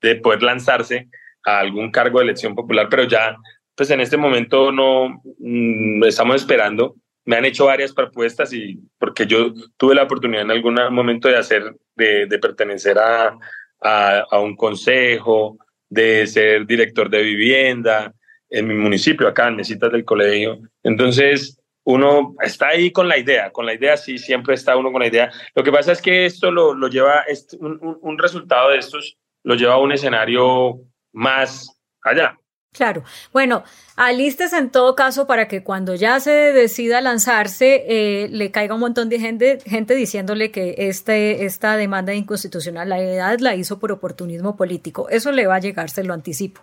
de 0.00 0.16
poder 0.16 0.42
lanzarse 0.42 1.08
a 1.44 1.58
algún 1.58 1.90
cargo 1.90 2.18
de 2.18 2.24
elección 2.24 2.54
popular, 2.54 2.88
pero 2.88 3.04
ya, 3.04 3.36
pues 3.74 3.90
en 3.90 4.00
este 4.00 4.16
momento 4.16 4.72
no 4.72 5.20
mm, 5.38 6.04
estamos 6.04 6.36
esperando 6.36 6.96
me 7.28 7.36
han 7.36 7.44
hecho 7.44 7.66
varias 7.66 7.92
propuestas 7.92 8.54
y 8.54 8.80
porque 8.98 9.26
yo 9.26 9.52
tuve 9.76 9.94
la 9.94 10.04
oportunidad 10.04 10.44
en 10.44 10.50
algún 10.50 10.76
momento 10.90 11.28
de 11.28 11.36
hacer, 11.36 11.76
de, 11.94 12.38
pertenecer 12.40 12.98
a, 12.98 13.38
a, 13.82 14.38
un 14.38 14.56
consejo, 14.56 15.58
de 15.90 16.26
ser 16.26 16.66
director 16.66 17.10
de 17.10 17.22
vivienda 17.22 18.14
en 18.48 18.66
mi 18.66 18.74
municipio, 18.74 19.28
acá 19.28 19.48
en 19.48 19.56
Mesitas 19.56 19.92
del 19.92 20.06
Colegio. 20.06 20.58
Entonces, 20.82 21.60
uno 21.84 22.34
está 22.40 22.68
ahí 22.68 22.92
con 22.92 23.08
la 23.08 23.18
idea, 23.18 23.50
con 23.50 23.66
la 23.66 23.74
idea 23.74 23.98
sí, 23.98 24.16
siempre 24.16 24.54
está 24.54 24.78
uno 24.78 24.90
con 24.90 25.02
la 25.02 25.08
idea. 25.08 25.30
Lo 25.54 25.62
que 25.62 25.70
pasa 25.70 25.92
es 25.92 26.00
que 26.00 26.24
esto 26.24 26.50
lo, 26.50 26.72
lo 26.72 26.88
lleva, 26.88 27.26
un, 27.60 27.98
un 28.00 28.18
resultado 28.18 28.70
de 28.70 28.78
estos 28.78 29.18
lo 29.42 29.54
lleva 29.54 29.74
a 29.74 29.78
un 29.78 29.92
escenario 29.92 30.80
más 31.12 31.78
allá. 32.02 32.38
Claro. 32.72 33.02
Bueno, 33.32 33.64
alistes 33.96 34.52
en 34.52 34.70
todo 34.70 34.94
caso 34.94 35.26
para 35.26 35.48
que 35.48 35.64
cuando 35.64 35.94
ya 35.94 36.20
se 36.20 36.30
decida 36.30 37.00
lanzarse, 37.00 37.84
eh, 37.88 38.28
le 38.28 38.50
caiga 38.50 38.74
un 38.74 38.80
montón 38.80 39.08
de 39.08 39.18
gente, 39.18 39.58
gente 39.64 39.94
diciéndole 39.94 40.50
que 40.50 40.74
este, 40.78 41.44
esta 41.46 41.76
demanda 41.76 42.12
de 42.12 42.18
inconstitucionalidad 42.18 43.40
la 43.40 43.54
hizo 43.56 43.78
por 43.78 43.90
oportunismo 43.90 44.56
político. 44.56 45.08
Eso 45.08 45.32
le 45.32 45.46
va 45.46 45.56
a 45.56 45.60
llegar, 45.60 45.90
se 45.90 46.04
lo 46.04 46.14
anticipo. 46.14 46.60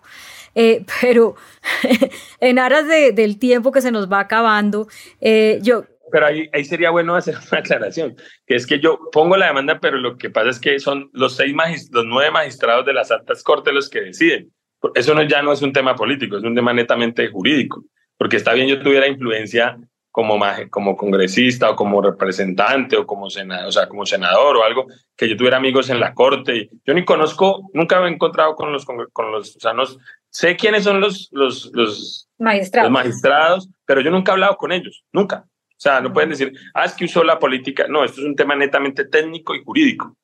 Eh, 0.54 0.86
pero 1.02 1.36
en 2.40 2.60
aras 2.60 2.86
del 2.88 3.40
tiempo 3.40 3.72
que 3.72 3.82
se 3.82 3.92
nos 3.92 4.10
va 4.10 4.22
acabando, 4.22 4.88
eh, 5.22 5.60
yo, 5.64 5.86
pero 6.12 6.28
ahí, 6.28 6.48
ahí, 6.54 6.64
sería 6.64 6.92
bueno 6.92 7.16
hacer 7.16 7.36
una 7.52 7.60
aclaración, 7.60 8.16
que 8.46 8.56
es 8.56 8.68
que 8.68 8.80
yo 8.80 9.00
pongo 9.12 9.38
la 9.38 9.48
demanda, 9.48 9.80
pero 9.82 9.98
lo 9.98 10.18
que 10.18 10.30
pasa 10.30 10.50
es 10.50 10.60
que 10.60 10.80
son 10.80 11.10
los 11.14 11.36
seis 11.36 11.56
los 11.92 12.06
nueve 12.06 12.32
magistrados 12.32 12.86
de 12.86 12.94
las 12.94 13.12
altas 13.12 13.44
cortes 13.44 13.74
los 13.74 13.90
que 13.90 14.02
deciden 14.02 14.55
eso 14.94 15.14
no, 15.14 15.24
ya 15.24 15.42
no 15.42 15.52
es 15.52 15.62
un 15.62 15.74
tema 15.74 15.96
político, 15.96 16.38
es 16.38 16.44
un 16.44 16.56
tema 16.56 16.74
netamente 16.74 17.28
jurídico, 17.30 17.84
porque 18.18 18.38
está 18.38 18.54
bien 18.54 18.68
yo 18.68 18.82
tuviera 18.82 19.08
influencia 19.08 19.78
como, 20.12 20.40
como 20.70 20.96
congresista 20.96 21.72
o 21.72 21.76
como 21.76 22.02
representante 22.02 22.96
o 22.96 23.06
como, 23.06 23.30
senador, 23.30 23.68
o 23.68 23.72
sea, 23.72 23.90
como 23.90 24.06
senador 24.06 24.56
o 24.56 24.64
algo, 24.64 24.86
que 25.18 25.28
yo 25.28 25.36
tuviera 25.36 25.58
amigos 25.58 25.90
en 25.90 26.00
la 26.00 26.14
corte. 26.14 26.70
Yo 26.86 26.94
ni 26.94 27.04
conozco, 27.04 27.70
nunca 27.74 28.00
me 28.00 28.08
he 28.08 28.14
encontrado 28.14 28.56
con 28.56 28.72
los, 28.72 28.86
con 28.86 29.32
los 29.32 29.58
o 29.58 29.60
sea, 29.60 29.74
no, 29.74 29.84
sé 30.30 30.56
quiénes 30.56 30.84
son 30.84 31.02
los, 31.02 31.30
los, 31.32 31.70
los, 31.74 32.30
magistrados. 32.38 32.90
los 32.90 32.94
magistrados, 32.94 33.70
pero 33.86 34.02
yo 34.02 34.12
nunca 34.12 34.32
he 34.32 34.36
hablado 34.36 34.56
con 34.58 34.72
ellos, 34.72 35.04
nunca. 35.12 35.46
O 35.48 35.80
sea, 35.80 36.00
no 36.00 36.14
pueden 36.14 36.30
decir, 36.30 36.54
ah, 36.74 36.86
es 36.86 36.94
que 36.94 37.06
usó 37.06 37.24
la 37.24 37.38
política. 37.38 37.86
No, 37.90 38.06
esto 38.06 38.22
es 38.22 38.28
un 38.28 38.36
tema 38.36 38.56
netamente 38.56 39.06
técnico 39.06 39.54
y 39.54 39.64
jurídico. 39.64 40.16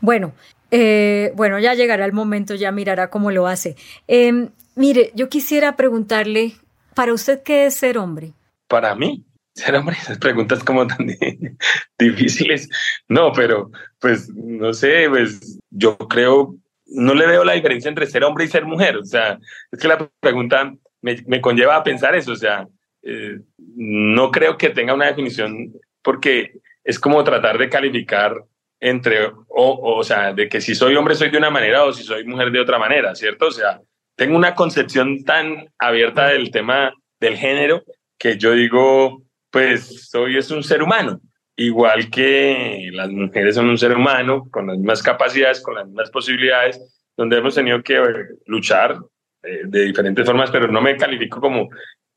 Bueno, 0.00 0.34
eh, 0.70 1.32
bueno, 1.34 1.58
ya 1.58 1.74
llegará 1.74 2.04
el 2.04 2.12
momento, 2.12 2.54
ya 2.54 2.72
mirará 2.72 3.10
cómo 3.10 3.30
lo 3.30 3.46
hace. 3.46 3.76
Em, 4.06 4.50
mire, 4.74 5.12
yo 5.14 5.28
quisiera 5.28 5.76
preguntarle, 5.76 6.54
¿para 6.94 7.12
usted 7.12 7.42
qué 7.42 7.66
es 7.66 7.74
ser 7.74 7.98
hombre? 7.98 8.32
Para 8.68 8.94
mí, 8.94 9.24
ser 9.54 9.76
hombre, 9.76 9.96
esas 10.00 10.18
preguntas 10.18 10.62
como 10.62 10.86
tan 10.86 11.06
difíciles. 11.98 12.68
No, 13.08 13.32
pero 13.32 13.70
pues 13.98 14.28
no 14.28 14.72
sé, 14.72 15.06
pues 15.08 15.58
yo 15.70 15.96
creo 15.96 16.56
no 16.86 17.14
le 17.14 17.26
veo 17.26 17.44
la 17.44 17.54
diferencia 17.54 17.88
entre 17.88 18.06
ser 18.06 18.24
hombre 18.24 18.44
y 18.44 18.48
ser 18.48 18.64
mujer. 18.64 18.96
O 18.96 19.04
sea, 19.04 19.38
es 19.70 19.78
que 19.78 19.88
la 19.88 20.08
pregunta 20.20 20.74
me, 21.02 21.40
conlleva 21.40 21.76
a 21.76 21.84
pensar 21.84 22.14
eso. 22.14 22.32
O 22.32 22.36
sea, 22.36 22.66
eh, 23.02 23.40
no 23.76 24.30
creo 24.30 24.56
que 24.56 24.70
tenga 24.70 24.94
una 24.94 25.06
definición 25.06 25.72
porque 26.02 26.60
es 26.82 26.98
como 26.98 27.24
tratar 27.24 27.58
de 27.58 27.68
calificar 27.68 28.44
entre, 28.84 29.28
o, 29.28 29.38
o, 29.48 30.04
sea, 30.04 30.34
de 30.34 30.46
que 30.46 30.60
si 30.60 30.74
soy 30.74 30.94
hombre 30.94 31.14
soy 31.14 31.30
de 31.30 31.38
una 31.38 31.48
manera 31.48 31.84
o 31.84 31.92
si 31.94 32.02
soy 32.02 32.22
mujer 32.24 32.50
de 32.50 32.60
otra 32.60 32.78
manera, 32.78 33.14
¿cierto? 33.14 33.46
O 33.46 33.50
sea, 33.50 33.80
tengo 34.14 34.36
una 34.36 34.54
concepción 34.54 35.24
tan 35.24 35.72
abierta 35.78 36.28
del 36.28 36.50
tema 36.50 36.92
del 37.18 37.38
género 37.38 37.82
que 38.18 38.36
yo 38.36 38.52
digo, 38.52 39.22
pues 39.50 40.10
soy 40.10 40.36
es 40.36 40.50
un 40.50 40.62
ser 40.62 40.82
humano, 40.82 41.18
igual 41.56 42.10
que 42.10 42.90
las 42.92 43.08
mujeres 43.08 43.54
son 43.54 43.70
un 43.70 43.78
ser 43.78 43.96
humano 43.96 44.48
con 44.50 44.66
las 44.66 44.76
mismas 44.76 45.02
capacidades, 45.02 45.62
con 45.62 45.76
las 45.76 45.86
mismas 45.86 46.10
posibilidades, 46.10 46.78
donde 47.16 47.38
hemos 47.38 47.54
tenido 47.54 47.82
que 47.82 48.02
luchar 48.44 48.98
eh, 49.44 49.62
de 49.64 49.84
diferentes 49.86 50.26
formas, 50.26 50.50
pero 50.50 50.68
no 50.68 50.82
me 50.82 50.98
califico 50.98 51.40
como 51.40 51.70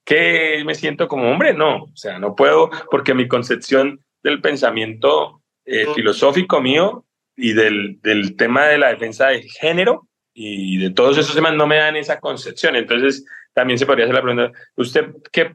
que 0.03 0.63
me 0.65 0.75
siento 0.75 1.07
como 1.07 1.31
hombre, 1.31 1.53
no, 1.53 1.83
o 1.83 1.95
sea, 1.95 2.19
no 2.19 2.35
puedo 2.35 2.69
porque 2.91 3.13
mi 3.13 3.29
concepción 3.29 4.01
del 4.21 4.41
pensamiento 4.41 5.41
eh, 5.67 5.85
filosófico 5.93 6.61
mío 6.61 7.05
y 7.35 7.53
del, 7.53 7.99
del 8.01 8.35
tema 8.35 8.67
de 8.67 8.77
la 8.77 8.87
defensa 8.87 9.27
de 9.27 9.43
género 9.43 10.07
y 10.33 10.77
de 10.77 10.91
todos 10.91 11.17
esos 11.17 11.35
temas 11.35 11.55
no 11.55 11.67
me 11.67 11.77
dan 11.77 11.95
esa 11.95 12.19
concepción. 12.19 12.75
Entonces, 12.75 13.25
también 13.53 13.77
se 13.77 13.85
podría 13.85 14.05
hacer 14.05 14.15
la 14.15 14.21
pregunta, 14.21 14.51
¿usted 14.75 15.07
qué, 15.31 15.51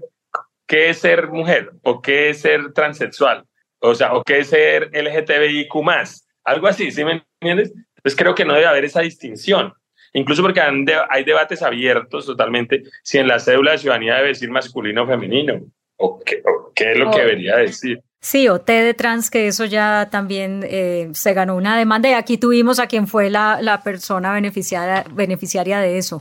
qué 0.66 0.90
es 0.90 0.98
ser 0.98 1.28
mujer 1.28 1.70
o 1.82 2.02
qué 2.02 2.28
es 2.30 2.40
ser 2.42 2.72
transexual? 2.72 3.44
O 3.78 3.94
sea, 3.94 4.12
o 4.12 4.22
qué 4.22 4.40
es 4.40 4.48
ser 4.48 4.90
LGTBIQ 4.92 5.74
más, 5.82 6.28
algo 6.44 6.66
así, 6.66 6.90
¿sí 6.90 7.04
me 7.04 7.24
entiendes? 7.40 7.72
Pues 8.02 8.14
creo 8.14 8.34
que 8.34 8.44
no 8.44 8.54
debe 8.54 8.66
haber 8.66 8.84
esa 8.84 9.00
distinción. 9.00 9.72
Incluso 10.12 10.42
porque 10.42 10.60
hay 10.60 11.24
debates 11.24 11.62
abiertos 11.62 12.26
totalmente 12.26 12.82
si 13.02 13.18
en 13.18 13.28
la 13.28 13.38
cédula 13.38 13.72
de 13.72 13.78
ciudadanía 13.78 14.16
debe 14.16 14.28
decir 14.28 14.50
masculino 14.50 15.04
o 15.04 15.06
femenino, 15.06 15.62
o 15.96 16.20
qué, 16.20 16.42
qué 16.74 16.92
es 16.92 16.98
lo 16.98 17.10
que 17.10 17.20
debería 17.20 17.56
decir. 17.56 18.02
Sí, 18.24 18.46
o 18.46 18.60
T 18.60 18.72
de 18.72 18.94
trans, 18.94 19.30
que 19.30 19.48
eso 19.48 19.64
ya 19.64 20.08
también 20.08 20.64
eh, 20.68 21.10
se 21.12 21.34
ganó 21.34 21.56
una 21.56 21.76
demanda 21.76 22.08
y 22.08 22.12
aquí 22.12 22.38
tuvimos 22.38 22.78
a 22.78 22.86
quien 22.86 23.08
fue 23.08 23.30
la, 23.30 23.60
la 23.60 23.82
persona 23.82 24.32
beneficiaria, 24.32 25.04
beneficiaria 25.12 25.80
de 25.80 25.98
eso. 25.98 26.20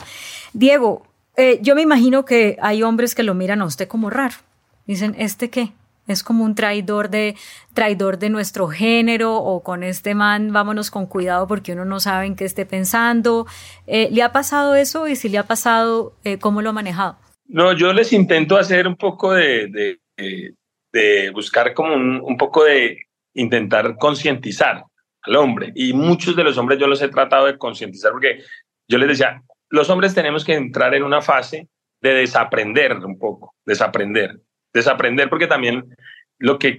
Diego, 0.51 1.03
eh, 1.37 1.59
yo 1.61 1.75
me 1.75 1.83
imagino 1.83 2.25
que 2.25 2.57
hay 2.59 2.81
hombres 2.81 3.13
que 3.13 3.21
lo 3.21 3.35
miran 3.35 3.61
a 3.61 3.65
usted 3.65 3.87
como 3.87 4.09
raro. 4.09 4.33
Dicen, 4.87 5.15
¿este 5.19 5.51
qué? 5.51 5.73
Es 6.07 6.23
como 6.23 6.43
un 6.43 6.55
traidor 6.55 7.11
de, 7.11 7.35
traidor 7.75 8.17
de 8.17 8.31
nuestro 8.31 8.67
género 8.67 9.35
o 9.35 9.61
con 9.61 9.83
este 9.83 10.15
man 10.15 10.51
vámonos 10.51 10.89
con 10.89 11.05
cuidado 11.05 11.47
porque 11.47 11.73
uno 11.73 11.85
no 11.85 11.99
sabe 11.99 12.25
en 12.25 12.35
qué 12.35 12.45
esté 12.45 12.65
pensando. 12.65 13.45
Eh, 13.85 14.09
¿Le 14.11 14.23
ha 14.23 14.31
pasado 14.31 14.73
eso 14.73 15.07
y 15.07 15.15
si 15.15 15.29
le 15.29 15.37
ha 15.37 15.43
pasado, 15.43 16.15
cómo 16.39 16.63
lo 16.63 16.71
ha 16.71 16.73
manejado? 16.73 17.17
No, 17.45 17.73
yo 17.73 17.93
les 17.93 18.11
intento 18.11 18.57
hacer 18.57 18.87
un 18.87 18.95
poco 18.95 19.33
de 19.33 19.67
de 19.67 19.99
buscar 21.33 21.73
como 21.73 21.93
un, 21.93 22.37
poco 22.37 22.63
de 22.63 23.05
intentar 23.33 23.95
concientizar 23.97 24.83
al 25.21 25.35
hombre. 25.35 25.71
Y 25.75 25.93
muchos 25.93 26.35
de 26.35 26.43
los 26.43 26.57
hombres 26.57 26.79
yo 26.79 26.87
los 26.87 27.01
he 27.01 27.09
tratado 27.09 27.45
de 27.45 27.57
concientizar 27.57 28.11
porque 28.11 28.43
yo 28.87 28.97
les 28.97 29.09
decía, 29.09 29.41
los 29.69 29.89
hombres 29.89 30.13
tenemos 30.13 30.43
que 30.43 30.53
entrar 30.53 30.93
en 30.93 31.03
una 31.03 31.21
fase 31.21 31.67
de 32.01 32.13
desaprender 32.13 32.97
un 32.97 33.17
poco, 33.17 33.55
desaprender, 33.65 34.39
desaprender 34.73 35.29
porque 35.29 35.47
también 35.47 35.95
lo 36.39 36.57
que, 36.57 36.75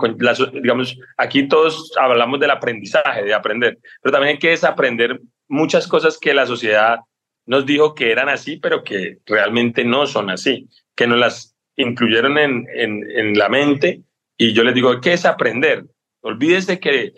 digamos, 0.54 0.98
aquí 1.16 1.46
todos 1.46 1.92
hablamos 1.96 2.40
del 2.40 2.50
aprendizaje, 2.50 3.22
de 3.22 3.32
aprender, 3.32 3.78
pero 4.02 4.12
también 4.12 4.34
hay 4.34 4.38
que 4.38 4.50
desaprender 4.50 5.20
muchas 5.48 5.86
cosas 5.86 6.18
que 6.18 6.34
la 6.34 6.46
sociedad 6.46 6.98
nos 7.46 7.64
dijo 7.64 7.94
que 7.94 8.10
eran 8.10 8.28
así, 8.28 8.56
pero 8.56 8.82
que 8.82 9.18
realmente 9.24 9.84
no 9.84 10.06
son 10.06 10.30
así, 10.30 10.68
que 10.96 11.06
nos 11.06 11.18
las 11.18 11.51
incluyeron 11.76 12.38
en, 12.38 12.66
en, 12.74 13.10
en 13.10 13.38
la 13.38 13.48
mente 13.48 14.02
y 14.36 14.52
yo 14.52 14.64
les 14.64 14.74
digo, 14.74 15.00
¿qué 15.00 15.12
es 15.12 15.24
aprender? 15.24 15.84
Olvídese 16.20 16.80
que 16.80 17.12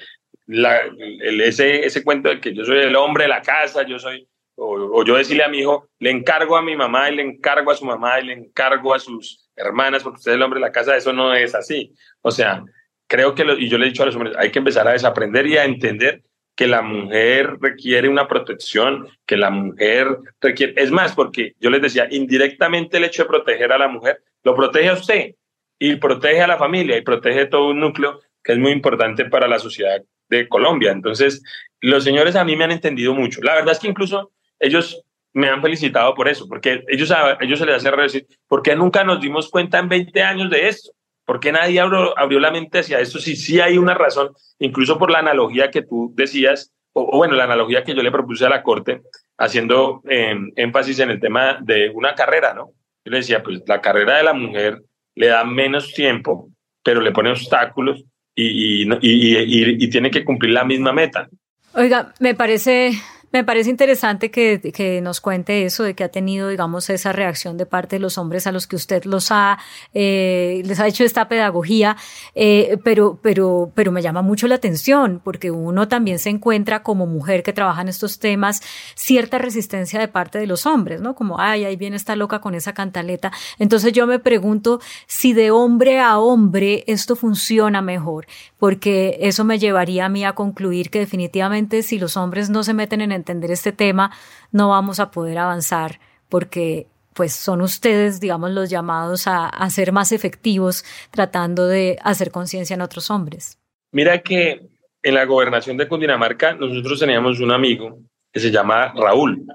la, 0.46 0.80
el, 0.80 1.40
ese, 1.40 1.86
ese 1.86 2.04
cuento 2.04 2.28
de 2.28 2.40
que 2.40 2.54
yo 2.54 2.64
soy 2.64 2.78
el 2.78 2.96
hombre 2.96 3.24
de 3.24 3.28
la 3.28 3.42
casa, 3.42 3.86
yo 3.86 3.98
soy, 3.98 4.28
o, 4.56 5.04
yo 5.04 5.16
decirle 5.16 5.44
a 5.44 5.48
mi 5.48 5.58
hijo, 5.58 5.88
le 5.98 6.10
encargo 6.10 6.56
a 6.56 6.62
mi 6.62 6.76
mamá 6.76 7.10
y 7.10 7.16
le 7.16 7.22
encargo 7.22 7.70
a 7.70 7.76
su 7.76 7.84
mamá 7.84 8.20
y 8.20 8.26
le 8.26 8.32
encargo 8.34 8.94
a 8.94 8.98
sus 8.98 9.48
hermanas 9.56 10.02
porque 10.02 10.18
usted 10.18 10.32
es 10.32 10.36
el 10.36 10.42
hombre 10.42 10.60
de 10.60 10.66
la 10.66 10.72
casa, 10.72 10.96
eso 10.96 11.12
no 11.12 11.34
es 11.34 11.54
así. 11.54 11.94
O 12.22 12.30
sea, 12.30 12.62
creo 13.06 13.34
que, 13.34 13.44
lo, 13.44 13.58
y 13.58 13.68
yo 13.68 13.78
le 13.78 13.86
he 13.86 13.88
dicho 13.88 14.02
a 14.02 14.06
los 14.06 14.16
hombres, 14.16 14.36
hay 14.36 14.50
que 14.50 14.58
empezar 14.58 14.86
a 14.86 14.92
desaprender 14.92 15.46
y 15.46 15.56
a 15.56 15.64
entender 15.64 16.22
que 16.56 16.68
la 16.68 16.82
mujer 16.82 17.56
requiere 17.60 18.08
una 18.08 18.28
protección, 18.28 19.08
que 19.26 19.36
la 19.36 19.50
mujer 19.50 20.18
requiere, 20.40 20.74
es 20.76 20.90
más, 20.90 21.14
porque 21.14 21.54
yo 21.58 21.68
les 21.68 21.82
decía, 21.82 22.06
indirectamente 22.10 22.98
el 22.98 23.04
hecho 23.04 23.24
de 23.24 23.28
proteger 23.28 23.72
a 23.72 23.78
la 23.78 23.88
mujer 23.88 24.22
lo 24.44 24.54
protege 24.54 24.88
a 24.90 24.94
usted 24.94 25.34
y 25.78 25.96
protege 25.96 26.40
a 26.42 26.46
la 26.46 26.58
familia 26.58 26.96
y 26.96 27.02
protege 27.02 27.46
todo 27.46 27.68
un 27.68 27.80
núcleo 27.80 28.20
que 28.42 28.52
es 28.52 28.58
muy 28.58 28.72
importante 28.72 29.24
para 29.24 29.48
la 29.48 29.58
sociedad 29.58 30.02
de 30.28 30.48
Colombia. 30.48 30.92
Entonces, 30.92 31.42
los 31.80 32.04
señores 32.04 32.36
a 32.36 32.44
mí 32.44 32.56
me 32.56 32.64
han 32.64 32.72
entendido 32.72 33.14
mucho. 33.14 33.40
La 33.42 33.54
verdad 33.54 33.72
es 33.72 33.78
que 33.78 33.88
incluso 33.88 34.32
ellos 34.60 35.02
me 35.32 35.48
han 35.48 35.62
felicitado 35.62 36.14
por 36.14 36.28
eso, 36.28 36.46
porque 36.48 36.84
ellos 36.88 37.10
a 37.10 37.38
ellos 37.40 37.58
se 37.58 37.66
les 37.66 37.76
hace 37.84 37.96
decir, 37.96 38.26
¿por 38.46 38.62
qué 38.62 38.76
nunca 38.76 39.02
nos 39.02 39.20
dimos 39.20 39.50
cuenta 39.50 39.78
en 39.78 39.88
20 39.88 40.22
años 40.22 40.50
de 40.50 40.68
esto? 40.68 40.92
¿Por 41.24 41.40
qué 41.40 41.50
nadie 41.50 41.80
abrió, 41.80 42.16
abrió 42.18 42.38
la 42.38 42.50
mente 42.50 42.78
hacia 42.78 43.00
esto? 43.00 43.18
Si 43.18 43.34
sí 43.34 43.60
hay 43.60 43.78
una 43.78 43.94
razón, 43.94 44.30
incluso 44.58 44.98
por 44.98 45.10
la 45.10 45.18
analogía 45.18 45.70
que 45.70 45.82
tú 45.82 46.12
decías, 46.14 46.72
o, 46.92 47.16
bueno, 47.16 47.34
la 47.34 47.44
analogía 47.44 47.82
que 47.82 47.94
yo 47.94 48.02
le 48.02 48.12
propuse 48.12 48.46
a 48.46 48.50
la 48.50 48.62
Corte, 48.62 49.02
haciendo 49.36 50.02
eh, 50.08 50.36
énfasis 50.54 51.00
en 51.00 51.10
el 51.10 51.20
tema 51.20 51.58
de 51.60 51.90
una 51.90 52.14
carrera, 52.14 52.54
¿no? 52.54 52.70
Yo 53.04 53.10
le 53.10 53.18
decía, 53.18 53.42
pues 53.42 53.62
la 53.66 53.80
carrera 53.80 54.16
de 54.16 54.24
la 54.24 54.32
mujer 54.32 54.82
le 55.14 55.26
da 55.28 55.44
menos 55.44 55.92
tiempo, 55.92 56.48
pero 56.82 57.00
le 57.00 57.12
pone 57.12 57.30
obstáculos 57.30 58.04
y, 58.34 58.82
y, 58.82 58.88
y, 59.00 59.84
y 59.84 59.90
tiene 59.90 60.10
que 60.10 60.24
cumplir 60.24 60.52
la 60.52 60.64
misma 60.64 60.92
meta. 60.92 61.28
Oiga, 61.74 62.14
me 62.20 62.34
parece 62.34 62.92
me 63.34 63.42
parece 63.42 63.68
interesante 63.68 64.30
que, 64.30 64.60
que, 64.72 65.00
nos 65.00 65.20
cuente 65.20 65.64
eso, 65.64 65.82
de 65.82 65.94
que 65.94 66.04
ha 66.04 66.08
tenido, 66.08 66.50
digamos, 66.50 66.88
esa 66.88 67.10
reacción 67.10 67.56
de 67.56 67.66
parte 67.66 67.96
de 67.96 68.00
los 68.00 68.16
hombres 68.16 68.46
a 68.46 68.52
los 68.52 68.68
que 68.68 68.76
usted 68.76 69.02
los 69.06 69.32
ha, 69.32 69.58
eh, 69.92 70.62
les 70.64 70.78
ha 70.78 70.86
hecho 70.86 71.02
esta 71.02 71.26
pedagogía, 71.26 71.96
eh, 72.36 72.78
pero, 72.84 73.18
pero, 73.20 73.72
pero 73.74 73.90
me 73.90 74.02
llama 74.02 74.22
mucho 74.22 74.46
la 74.46 74.54
atención, 74.54 75.20
porque 75.24 75.50
uno 75.50 75.88
también 75.88 76.20
se 76.20 76.30
encuentra 76.30 76.84
como 76.84 77.06
mujer 77.08 77.42
que 77.42 77.52
trabaja 77.52 77.82
en 77.82 77.88
estos 77.88 78.20
temas 78.20 78.62
cierta 78.94 79.38
resistencia 79.38 79.98
de 79.98 80.06
parte 80.06 80.38
de 80.38 80.46
los 80.46 80.64
hombres, 80.64 81.00
¿no? 81.00 81.16
Como, 81.16 81.40
ay, 81.40 81.64
ahí 81.64 81.74
viene 81.74 81.96
esta 81.96 82.14
loca 82.14 82.40
con 82.40 82.54
esa 82.54 82.72
cantaleta. 82.72 83.32
Entonces 83.58 83.92
yo 83.92 84.06
me 84.06 84.20
pregunto 84.20 84.80
si 85.08 85.32
de 85.32 85.50
hombre 85.50 85.98
a 85.98 86.20
hombre 86.20 86.84
esto 86.86 87.16
funciona 87.16 87.82
mejor, 87.82 88.26
porque 88.60 89.18
eso 89.22 89.42
me 89.42 89.58
llevaría 89.58 90.04
a 90.04 90.08
mí 90.08 90.24
a 90.24 90.36
concluir 90.36 90.90
que 90.90 91.00
definitivamente 91.00 91.82
si 91.82 91.98
los 91.98 92.16
hombres 92.16 92.48
no 92.48 92.62
se 92.62 92.74
meten 92.74 93.00
en 93.00 93.23
entender 93.24 93.50
este 93.50 93.72
tema, 93.72 94.10
no 94.52 94.68
vamos 94.68 95.00
a 95.00 95.10
poder 95.10 95.38
avanzar 95.38 95.98
porque 96.28 96.86
pues 97.14 97.32
son 97.32 97.62
ustedes, 97.62 98.20
digamos, 98.20 98.50
los 98.50 98.68
llamados 98.68 99.24
a, 99.26 99.70
ser 99.70 99.92
más 99.92 100.12
efectivos 100.12 100.84
tratando 101.10 101.66
de 101.66 101.96
hacer 102.02 102.30
conciencia 102.30 102.74
en 102.74 102.82
otros 102.82 103.10
hombres. 103.10 103.58
Mira 103.92 104.20
que 104.20 104.68
en 105.02 105.14
la 105.14 105.24
gobernación 105.24 105.76
de 105.76 105.88
Cundinamarca 105.88 106.54
nosotros 106.54 106.98
teníamos 106.98 107.40
un 107.40 107.52
amigo 107.52 108.00
que 108.32 108.40
se 108.40 108.50
llama 108.50 108.92
Raúl 108.96 109.46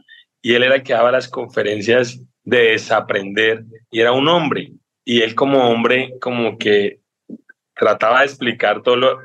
y 0.42 0.54
él 0.54 0.64
era 0.64 0.76
el 0.76 0.84
que 0.84 0.94
daba 0.94 1.12
las 1.12 1.28
conferencias 1.28 2.20
de 2.44 2.72
desaprender 2.72 3.66
y 3.92 4.00
era 4.00 4.14
un 4.14 4.28
hombre 4.30 4.72
y 5.04 5.22
él 5.22 5.36
como 5.36 5.70
hombre 5.70 6.14
como 6.22 6.58
que 6.58 7.02
trataba 7.76 8.20
de 8.20 8.26
explicar 8.28 8.82
todo 8.82 8.96
lo 8.96 9.20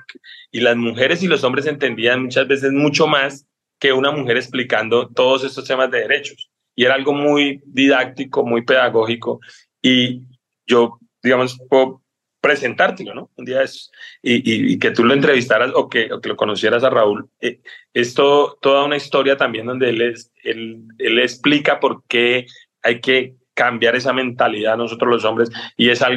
y 0.50 0.60
las 0.60 0.76
mujeres 0.76 1.22
y 1.22 1.26
los 1.26 1.44
hombres 1.44 1.66
entendían 1.66 2.22
muchas 2.22 2.48
veces 2.48 2.72
mucho 2.72 3.06
más 3.06 3.46
que 3.84 3.92
una 3.92 4.12
mujer 4.12 4.38
explicando 4.38 5.10
todos 5.10 5.44
estos 5.44 5.68
temas 5.68 5.90
de 5.90 6.00
derechos. 6.00 6.50
Y 6.74 6.86
era 6.86 6.94
algo 6.94 7.12
muy 7.12 7.60
didáctico, 7.66 8.42
muy 8.42 8.62
pedagógico. 8.62 9.40
Y 9.82 10.22
yo, 10.66 10.98
digamos, 11.22 11.58
puedo 11.68 12.00
presentártelo, 12.40 13.12
¿no? 13.12 13.30
Un 13.36 13.44
día 13.44 13.62
es, 13.62 13.92
y, 14.22 14.78
que 14.78 14.90
tú 14.90 15.04
lo 15.04 15.12
entrevistaras 15.12 15.70
o 15.74 15.90
que, 15.90 16.10
o 16.10 16.18
que 16.18 16.30
lo 16.30 16.36
conocieras 16.36 16.82
a 16.82 16.88
Raúl. 16.88 17.28
Eh, 17.42 17.60
es 17.92 18.14
toda 18.14 18.84
una 18.86 18.96
historia 18.96 19.36
también 19.36 19.66
donde 19.66 19.90
él, 19.90 20.00
es, 20.00 20.32
él, 20.42 20.84
él 20.96 21.18
explica 21.18 21.78
por 21.78 22.04
qué 22.08 22.46
hay 22.82 23.02
que 23.02 23.34
cambiar 23.54 23.96
esa 23.96 24.12
mentalidad 24.12 24.76
nosotros 24.76 25.10
los 25.10 25.24
hombres 25.24 25.50
y 25.76 25.88
esa, 25.88 26.08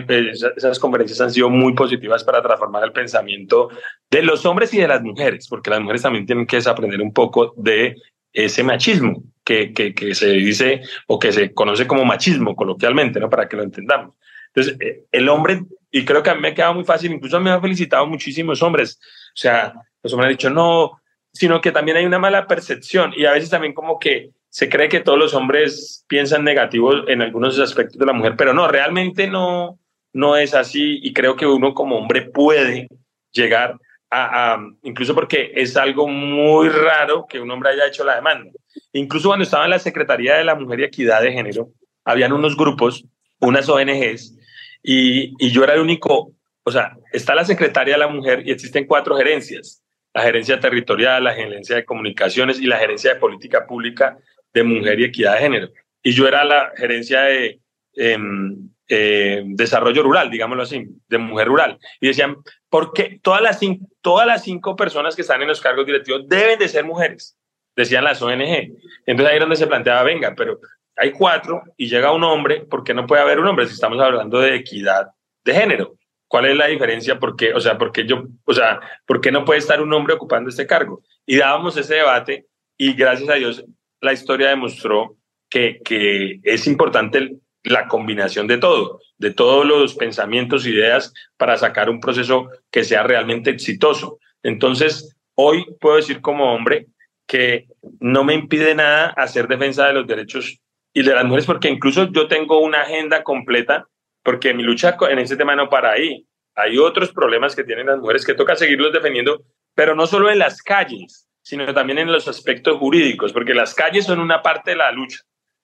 esas 0.55 0.79
conferencias 0.79 1.21
han 1.21 1.31
sido 1.31 1.49
muy 1.49 1.73
positivas 1.73 2.23
para 2.23 2.41
transformar 2.41 2.83
el 2.83 2.91
pensamiento 2.91 3.69
de 4.09 4.23
los 4.23 4.45
hombres 4.45 4.73
y 4.73 4.79
de 4.79 4.87
las 4.87 5.01
mujeres, 5.03 5.47
porque 5.47 5.69
las 5.69 5.79
mujeres 5.79 6.01
también 6.01 6.25
tienen 6.25 6.47
que 6.47 6.57
desaprender 6.57 7.01
un 7.01 7.13
poco 7.13 7.53
de 7.55 7.95
ese 8.33 8.63
machismo 8.63 9.23
que, 9.43 9.73
que, 9.73 9.93
que 9.93 10.13
se 10.13 10.29
dice 10.29 10.81
o 11.07 11.17
que 11.19 11.31
se 11.31 11.53
conoce 11.53 11.87
como 11.87 12.05
machismo 12.05 12.55
coloquialmente, 12.55 13.19
¿no? 13.19 13.29
Para 13.29 13.47
que 13.47 13.55
lo 13.55 13.63
entendamos. 13.63 14.15
Entonces, 14.47 14.77
eh, 14.79 15.05
el 15.11 15.29
hombre, 15.29 15.61
y 15.91 16.03
creo 16.03 16.23
que 16.23 16.29
a 16.29 16.35
mí 16.35 16.41
me 16.41 16.49
ha 16.49 16.53
quedado 16.53 16.73
muy 16.73 16.83
fácil, 16.83 17.11
incluso 17.11 17.39
me 17.39 17.51
han 17.51 17.61
felicitado 17.61 18.05
muchísimos 18.07 18.61
hombres, 18.61 18.99
o 19.01 19.37
sea, 19.37 19.73
los 20.01 20.13
hombres 20.13 20.27
han 20.27 20.33
dicho, 20.33 20.49
no, 20.49 21.01
sino 21.31 21.61
que 21.61 21.71
también 21.71 21.97
hay 21.97 22.05
una 22.05 22.19
mala 22.19 22.47
percepción 22.47 23.13
y 23.15 23.25
a 23.25 23.33
veces 23.33 23.49
también 23.49 23.73
como 23.73 23.99
que 23.99 24.31
se 24.49 24.69
cree 24.69 24.89
que 24.89 25.01
todos 25.01 25.19
los 25.19 25.33
hombres 25.33 26.05
piensan 26.07 26.43
negativo 26.43 27.07
en 27.07 27.21
algunos 27.21 27.59
aspectos 27.59 27.97
de 27.97 28.05
la 28.05 28.13
mujer, 28.13 28.35
pero 28.37 28.53
no, 28.53 28.67
realmente 28.67 29.27
no, 29.27 29.79
no 30.13 30.35
es 30.35 30.53
así 30.53 30.99
y 31.01 31.13
creo 31.13 31.35
que 31.35 31.45
uno 31.45 31.73
como 31.73 31.97
hombre 31.97 32.23
puede 32.23 32.87
llegar 33.31 33.77
a, 34.09 34.57
incluso 34.83 35.13
porque 35.13 35.51
es 35.53 35.75
algo 35.75 36.07
muy 36.07 36.69
raro 36.69 37.25
que 37.27 37.39
un 37.39 37.51
hombre 37.51 37.71
haya 37.71 37.87
hecho 37.87 38.05
la 38.05 38.15
demanda. 38.15 38.49
Incluso 38.93 39.29
cuando 39.29 39.43
estaba 39.43 39.65
en 39.65 39.71
la 39.71 39.79
Secretaría 39.79 40.37
de 40.37 40.45
la 40.45 40.55
Mujer 40.55 40.79
y 40.79 40.83
Equidad 40.85 41.21
de 41.21 41.33
Género, 41.33 41.69
habían 42.05 42.31
unos 42.31 42.55
grupos, 42.55 43.05
unas 43.39 43.67
ONGs, 43.67 44.33
y, 44.81 45.33
y 45.45 45.51
yo 45.51 45.65
era 45.65 45.73
el 45.73 45.81
único, 45.81 46.31
o 46.63 46.71
sea, 46.71 46.97
está 47.11 47.35
la 47.35 47.43
Secretaría 47.43 47.95
de 47.95 47.99
la 47.99 48.07
Mujer 48.07 48.43
y 48.45 48.51
existen 48.51 48.87
cuatro 48.87 49.17
gerencias, 49.17 49.83
la 50.13 50.21
gerencia 50.21 50.59
territorial, 50.59 51.25
la 51.25 51.33
gerencia 51.33 51.75
de 51.75 51.85
comunicaciones 51.85 52.61
y 52.61 52.65
la 52.65 52.77
gerencia 52.77 53.13
de 53.13 53.19
política 53.19 53.67
pública 53.67 54.17
de 54.57 54.63
mujer 54.63 54.99
y 54.99 55.05
equidad 55.05 55.33
de 55.33 55.39
género. 55.39 55.69
Y 56.03 56.11
yo 56.11 56.27
era 56.27 56.43
la 56.43 56.71
gerencia 56.75 57.21
de 57.21 57.59
em, 57.93 58.69
eh, 58.87 59.43
desarrollo 59.45 60.03
rural, 60.03 60.29
digámoslo 60.29 60.63
así, 60.63 60.85
de 61.07 61.17
mujer 61.17 61.47
rural. 61.47 61.77
Y 61.99 62.07
decían, 62.07 62.37
porque 62.69 63.19
todas 63.21 63.41
las, 63.41 63.59
todas 64.01 64.25
las 64.25 64.43
cinco 64.43 64.75
personas 64.75 65.15
que 65.15 65.21
están 65.21 65.41
en 65.41 65.47
los 65.47 65.61
cargos 65.61 65.85
directivos 65.85 66.27
deben 66.27 66.59
de 66.59 66.67
ser 66.67 66.85
mujeres, 66.85 67.37
decían 67.75 68.03
las 68.03 68.21
ONG. 68.21 68.73
Entonces 69.05 69.31
ahí 69.31 69.35
es 69.35 69.41
donde 69.41 69.55
se 69.55 69.67
planteaba, 69.67 70.03
venga, 70.03 70.33
pero 70.35 70.59
hay 70.95 71.11
cuatro 71.11 71.61
y 71.77 71.87
llega 71.87 72.11
un 72.11 72.23
hombre, 72.23 72.61
¿por 72.61 72.83
qué 72.83 72.93
no 72.93 73.05
puede 73.05 73.21
haber 73.21 73.39
un 73.39 73.47
hombre 73.47 73.67
si 73.67 73.73
estamos 73.73 73.99
hablando 73.99 74.39
de 74.39 74.55
equidad 74.55 75.07
de 75.43 75.53
género? 75.53 75.95
¿Cuál 76.27 76.47
es 76.47 76.57
la 76.57 76.67
diferencia? 76.67 77.19
¿Por 77.19 77.35
qué, 77.35 77.53
o 77.53 77.59
sea, 77.59 77.77
porque 77.77 78.05
yo, 78.05 78.23
o 78.43 78.53
sea, 78.53 78.81
¿por 79.05 79.21
qué 79.21 79.31
no 79.31 79.45
puede 79.45 79.59
estar 79.59 79.81
un 79.81 79.93
hombre 79.93 80.15
ocupando 80.15 80.49
este 80.49 80.67
cargo? 80.67 81.01
Y 81.25 81.37
dábamos 81.37 81.77
ese 81.77 81.95
debate 81.95 82.47
y 82.77 82.93
gracias 82.93 83.29
a 83.29 83.35
Dios 83.35 83.63
la 84.01 84.13
historia 84.13 84.49
demostró 84.49 85.17
que, 85.49 85.79
que 85.83 86.39
es 86.43 86.67
importante 86.67 87.37
la 87.63 87.87
combinación 87.87 88.47
de 88.47 88.57
todo, 88.57 89.01
de 89.17 89.33
todos 89.33 89.65
los 89.65 89.95
pensamientos, 89.95 90.65
ideas 90.65 91.13
para 91.37 91.57
sacar 91.57 91.89
un 91.89 91.99
proceso 91.99 92.49
que 92.71 92.83
sea 92.83 93.03
realmente 93.03 93.49
exitoso. 93.49 94.19
Entonces, 94.43 95.15
hoy 95.35 95.65
puedo 95.79 95.97
decir 95.97 96.21
como 96.21 96.53
hombre 96.53 96.87
que 97.27 97.67
no 97.99 98.23
me 98.23 98.33
impide 98.33 98.73
nada 98.73 99.07
hacer 99.17 99.47
defensa 99.47 99.87
de 99.87 99.93
los 99.93 100.07
derechos 100.07 100.59
y 100.93 101.03
de 101.03 101.13
las 101.13 101.25
mujeres, 101.25 101.45
porque 101.45 101.69
incluso 101.69 102.09
yo 102.11 102.27
tengo 102.27 102.59
una 102.59 102.81
agenda 102.81 103.21
completa 103.23 103.87
porque 104.23 104.53
mi 104.53 104.63
lucha 104.63 104.97
en 105.09 105.19
ese 105.19 105.37
tema 105.37 105.55
no 105.55 105.69
para 105.69 105.91
ahí. 105.91 106.25
Hay 106.55 106.77
otros 106.77 107.11
problemas 107.11 107.55
que 107.55 107.63
tienen 107.63 107.87
las 107.87 107.99
mujeres 107.99 108.25
que 108.25 108.33
toca 108.33 108.55
seguirlos 108.55 108.91
defendiendo, 108.91 109.43
pero 109.75 109.95
no 109.95 110.07
solo 110.07 110.29
en 110.31 110.39
las 110.39 110.61
calles, 110.61 111.26
sino 111.47 111.73
también 111.73 111.97
en 111.99 112.11
los 112.11 112.27
aspectos 112.27 112.77
jurídicos, 112.77 113.31
porque 113.31 113.53
las 113.53 113.73
calles 113.73 114.03
son 114.05 114.19
una 114.19 114.41
parte 114.41 114.71
de 114.71 114.77
la 114.77 114.91
lucha, 114.91 115.19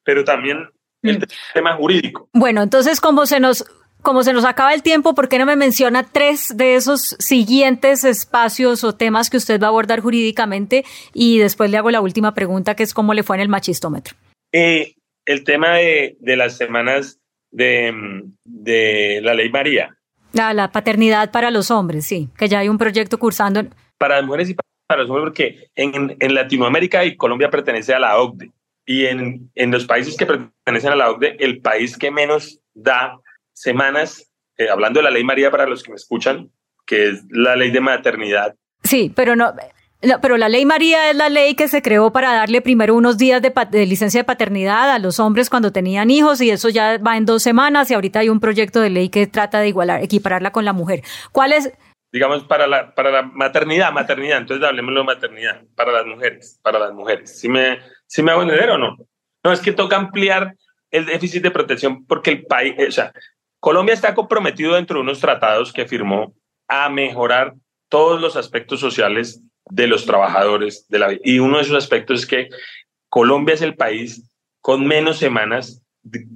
pero 0.06 0.24
también 0.24 0.69
el 1.02 1.19
mm. 1.19 1.24
tema 1.54 1.76
jurídico. 1.76 2.30
Bueno, 2.32 2.63
entonces 2.63 3.02
como 3.02 3.26
se 3.26 3.41
nos 3.41 3.65
como 4.02 4.24
se 4.24 4.32
nos 4.32 4.46
acaba 4.46 4.74
el 4.74 4.82
tiempo, 4.82 5.13
¿por 5.13 5.28
qué 5.28 5.39
no 5.39 5.46
me 5.46 5.58
menciona 5.58 6.04
tres 6.04 6.56
de 6.56 6.76
esos 6.76 7.17
siguientes 7.19 8.06
espacios 8.06 8.86
o 8.86 8.96
temas 8.96 9.30
que 9.30 9.38
usted 9.38 9.62
va 9.62 9.67
a 9.67 9.69
abordar 9.69 10.00
jurídicamente? 10.00 10.86
Y 11.13 11.39
después 11.39 11.69
le 11.69 11.78
hago 11.78 11.91
la 11.91 12.02
última 12.02 12.34
pregunta, 12.34 12.76
que 12.76 12.84
es 12.84 12.93
cómo 12.93 13.13
le 13.13 13.24
fue 13.24 13.38
en 13.38 13.41
el 13.41 13.50
machistómetro. 13.50 14.15
Eh, 14.54 14.96
el 15.26 15.43
tema 15.43 15.76
de, 15.76 16.17
de 16.19 16.36
las 16.38 16.56
semanas 16.58 17.19
de, 17.52 19.19
la 19.22 19.34
ley 19.34 19.50
María. 19.50 19.98
La, 20.32 20.54
la, 20.54 20.72
paternidad 20.72 21.32
para 21.32 21.52
los 21.52 21.72
hombres, 21.72 22.06
sí, 22.06 22.30
que 22.38 22.48
ya 22.48 22.60
hay 22.60 22.69
un 22.69 22.78
proyecto 22.78 23.19
cursando. 23.19 23.63
Para 23.98 24.17
las 24.17 24.26
mujeres 24.26 24.50
y 24.50 24.54
para 24.54 24.72
los 24.89 25.10
hombres, 25.10 25.24
porque 25.24 25.69
en, 25.76 26.15
en 26.19 26.34
Latinoamérica 26.34 27.04
y 27.06 27.15
Colombia 27.15 27.50
pertenece 27.50 27.93
a 27.93 28.00
la 28.00 28.17
OCDE. 28.17 28.52
Y 28.86 29.06
en, 29.06 29.50
en, 29.56 29.72
los 29.72 29.86
países 29.86 30.17
que 30.17 30.26
pertenecen 30.26 30.91
a 30.91 30.96
la 30.96 31.10
OCDE, 31.10 31.38
el 31.39 31.62
país 31.62 31.98
que 31.98 32.12
menos 32.12 32.60
da 32.74 33.19
semanas, 33.54 34.32
eh, 34.58 34.69
hablando 34.69 35.00
de 35.00 35.06
la 35.06 35.12
ley 35.12 35.24
María 35.24 35.52
para 35.52 35.65
los 35.65 35.84
que 35.84 35.91
me 35.91 35.96
escuchan, 35.96 36.52
que 36.86 37.10
es 37.10 37.24
la 37.30 37.56
ley 37.56 37.72
de 37.72 37.80
maternidad. 37.80 38.56
Sí, 38.84 39.12
pero 39.15 39.36
no, 39.36 39.54
pero 40.22 40.38
la 40.38 40.50
ley 40.50 40.65
María 40.65 41.10
es 41.10 41.15
la 41.15 41.30
ley 41.30 41.56
que 41.56 41.67
se 41.67 41.82
creó 41.82 42.12
para 42.12 42.34
darle 42.34 42.62
primero 42.62 42.96
unos 42.96 43.17
días 43.17 43.41
de, 43.41 43.86
licencia 43.86 44.19
de 44.19 44.26
paternidad 44.26 44.91
a 44.91 45.00
los 45.00 45.19
hombres 45.19 45.50
cuando 45.50 45.72
tenían 45.72 46.12
hijos 46.12 46.41
y 46.41 46.50
eso 46.50 46.69
ya 46.69 46.98
va 46.98 47.15
en 47.15 47.26
dos 47.26 47.41
semanas 47.41 47.89
y 47.89 47.93
ahorita 47.93 48.19
hay 48.19 48.30
un 48.30 48.39
proyecto 48.39 48.82
de 48.82 48.89
ley 48.89 49.10
que 49.10 49.28
trata 49.28 49.60
de 49.60 49.69
igualar, 49.69 50.04
equipararla 50.04 50.52
con 50.52 50.65
la 50.65 50.74
mujer. 50.74 51.04
¿Cuál 51.32 51.54
es? 51.54 51.72
Digamos, 52.13 52.43
para 52.43 52.67
la, 52.67 52.93
para 52.93 53.10
la 53.10 53.23
maternidad, 53.23 53.91
maternidad, 53.91 54.38
entonces 54.38 54.63
hablemos 54.63 54.93
de 54.93 55.04
maternidad, 55.04 55.63
para 55.76 55.91
las 55.91 56.06
mujeres, 56.06 56.60
para 56.62 56.78
las 56.78 56.93
mujeres. 56.93 57.39
¿Sí 57.39 57.49
me, 57.49 57.80
sí 58.06 58.21
me 58.21 58.32
hago 58.32 58.43
entender 58.43 58.69
o 58.69 58.78
no? 58.78 58.97
No, 59.43 59.52
es 59.52 59.60
que 59.60 59.71
toca 59.71 59.97
ampliar 59.97 60.56
el 60.91 61.08
déficit 61.08 61.41
de 61.41 61.49
protección 61.49 62.06
porque 62.06 62.30
el 62.30 62.45
país, 62.45 62.76
o 62.88 62.91
sea, 62.91 63.12
Colombia 63.60 63.95
está 63.95 64.13
comprometido 64.13 64.76
dentro 64.76 64.97
de 64.97 65.02
unos 65.02 65.19
tratados 65.19 65.73
que 65.73 65.88
firmó 65.88 66.36
a 66.67 66.88
mejorar 66.88 67.56
todos 67.89 68.21
los 68.21 68.36
aspectos 68.36 68.80
sociales 68.80 69.41
de 69.71 69.88
los 69.88 70.06
trabajadores 70.06 70.88
de 70.89 70.99
la. 70.99 71.17
Y 71.23 71.39
uno 71.39 71.58
de 71.58 71.63
esos 71.63 71.78
aspectos 71.78 72.21
es 72.21 72.26
que 72.28 72.49
Colombia 73.10 73.56
es 73.56 73.63
el 73.63 73.76
país 73.76 74.30
con 74.62 74.86
menos 74.86 75.17
semanas, 75.17 75.82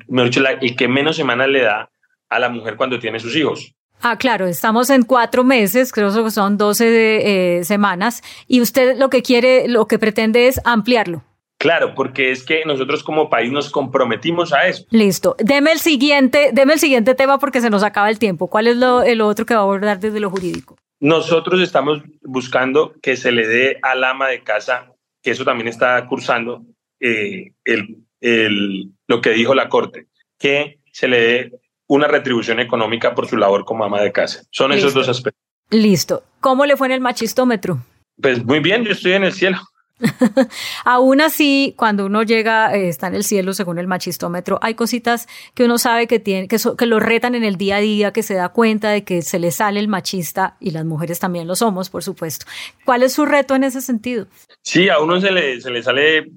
mejor 0.08 0.32
dicho, 0.32 0.44
el 0.44 0.76
que 0.76 0.88
menos 0.88 1.16
semanas 1.16 1.50
le 1.50 1.62
da 1.62 1.92
a 2.30 2.40
la 2.40 2.50
mujer 2.50 2.78
cuando 2.78 2.98
tiene 2.98 3.20
sus 3.20 3.36
hijos. 3.36 3.76
Ah, 4.02 4.18
claro, 4.18 4.48
estamos 4.48 4.90
en 4.90 5.04
cuatro 5.04 5.44
meses, 5.44 5.92
creo 5.92 6.12
que 6.24 6.32
son 6.32 6.58
12 6.58 7.60
eh, 7.60 7.64
semanas, 7.64 8.22
y 8.48 8.62
usted 8.62 8.98
lo 8.98 9.10
que 9.10 9.22
quiere, 9.24 9.68
lo 9.68 9.88
que 9.88 10.00
pretende 10.00 10.48
es 10.48 10.62
ampliarlo. 10.66 11.24
Claro, 11.60 11.96
porque 11.96 12.32
es 12.32 12.44
que 12.44 12.64
nosotros 12.66 13.04
como 13.04 13.30
país 13.30 13.52
nos 13.52 13.72
comprometimos 13.72 14.54
a 14.54 14.68
eso. 14.68 14.86
Listo. 14.92 15.36
Deme 15.40 15.72
el 15.72 15.80
siguiente, 15.80 16.52
deme 16.54 16.74
el 16.74 16.80
siguiente 16.80 17.16
tema 17.16 17.40
porque 17.40 17.62
se 17.62 17.72
nos 17.72 17.82
acaba 17.82 18.12
el 18.12 18.20
tiempo. 18.20 18.48
¿Cuál 18.48 18.68
es 18.68 18.78
lo, 18.78 19.02
el 19.02 19.22
otro 19.22 19.46
que 19.46 19.56
va 19.56 19.62
a 19.62 19.64
abordar 19.64 20.00
desde 20.00 20.20
lo 20.20 20.30
jurídico? 20.30 20.78
Nosotros 21.00 21.60
estamos 21.62 22.04
buscando 22.22 22.94
que 23.02 23.16
se 23.16 23.32
le 23.32 23.48
dé 23.48 23.80
al 23.82 24.04
ama 24.04 24.28
de 24.28 24.44
casa, 24.44 24.92
que 25.24 25.32
eso 25.32 25.46
también 25.46 25.68
está 25.68 26.06
cursando, 26.08 26.64
eh, 27.00 27.54
el, 27.66 28.92
lo 29.08 29.22
que 29.22 29.32
dijo 29.32 29.56
la 29.56 29.70
Corte, 29.70 30.08
que 30.38 30.80
se 30.92 31.08
le 31.08 31.20
dé 31.20 31.52
una 31.88 32.08
retribución 32.08 32.60
económica 32.60 33.16
por 33.16 33.28
su 33.28 33.38
labor 33.38 33.66
como 33.66 33.86
ama 33.86 34.02
de 34.02 34.12
casa. 34.12 34.44
Son 34.52 34.72
esos 34.72 34.94
dos 34.94 35.10
aspectos. 35.10 35.42
Listo. 35.70 36.24
¿Cómo 36.40 36.66
le 36.66 36.78
fue 36.78 36.88
en 36.88 36.94
el 36.94 37.02
machistómetro? 37.02 37.80
Pues 38.22 38.44
muy 38.44 38.60
bien, 38.60 38.84
yo 38.84 38.92
estoy 38.92 39.14
en 39.14 39.24
el 39.24 39.34
cielo. 39.34 39.60
Aún 40.86 41.22
así, 41.22 41.74
cuando 41.76 42.06
uno 42.06 42.24
llega, 42.24 42.76
eh, 42.76 42.88
está 42.88 43.08
en 43.08 43.16
el 43.16 43.24
cielo 43.24 43.54
según 43.54 43.80
el 43.80 43.88
machistómetro, 43.88 44.60
hay 44.62 44.76
cositas 44.76 45.28
que 45.56 45.64
uno 45.64 45.78
sabe 45.78 46.08
que 46.08 46.20
tiene, 46.20 46.48
que, 46.48 46.58
que 46.78 46.86
lo 46.86 47.00
retan 47.00 47.36
en 47.36 47.44
el 47.44 47.58
día 47.58 47.78
a 47.78 47.80
día, 47.80 48.14
que 48.14 48.24
se 48.24 48.36
da 48.36 48.50
cuenta 48.50 48.92
de 48.92 49.04
que 49.04 49.22
se 49.22 49.40
le 49.40 49.52
sale 49.52 49.80
el 49.80 49.88
machista 49.88 50.56
y 50.60 50.72
las 50.72 50.86
mujeres 50.86 51.20
también 51.20 51.48
lo 51.48 51.56
somos, 51.56 51.90
por 51.90 52.04
supuesto. 52.04 52.46
¿Cuál 52.86 53.04
es 53.04 53.14
su 53.14 53.26
reto 53.26 53.56
en 53.56 53.64
ese 53.64 53.82
sentido? 53.82 54.28
Sí, 54.62 54.90
a 54.90 55.00
uno 55.00 55.20
se 55.20 55.32
le, 55.32 55.60
se 55.62 55.72
le 55.72 55.82
sale 55.82 56.18
eh, 56.20 56.28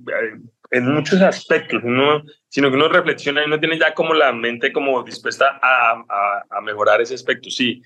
en 0.71 0.95
muchos 0.95 1.21
aspectos, 1.21 1.83
uno, 1.85 2.23
sino 2.51 2.69
que 2.69 2.77
uno 2.77 2.89
reflexiona 2.89 3.43
y 3.43 3.47
uno 3.47 3.61
tiene 3.61 3.79
ya 3.79 3.95
como 3.95 4.13
la 4.13 4.33
mente 4.33 4.73
como 4.73 5.03
dispuesta 5.03 5.59
a, 5.63 6.05
a, 6.51 6.61
mejorar 6.61 7.01
ese 7.01 7.15
aspecto. 7.15 7.49
Sí, 7.49 7.81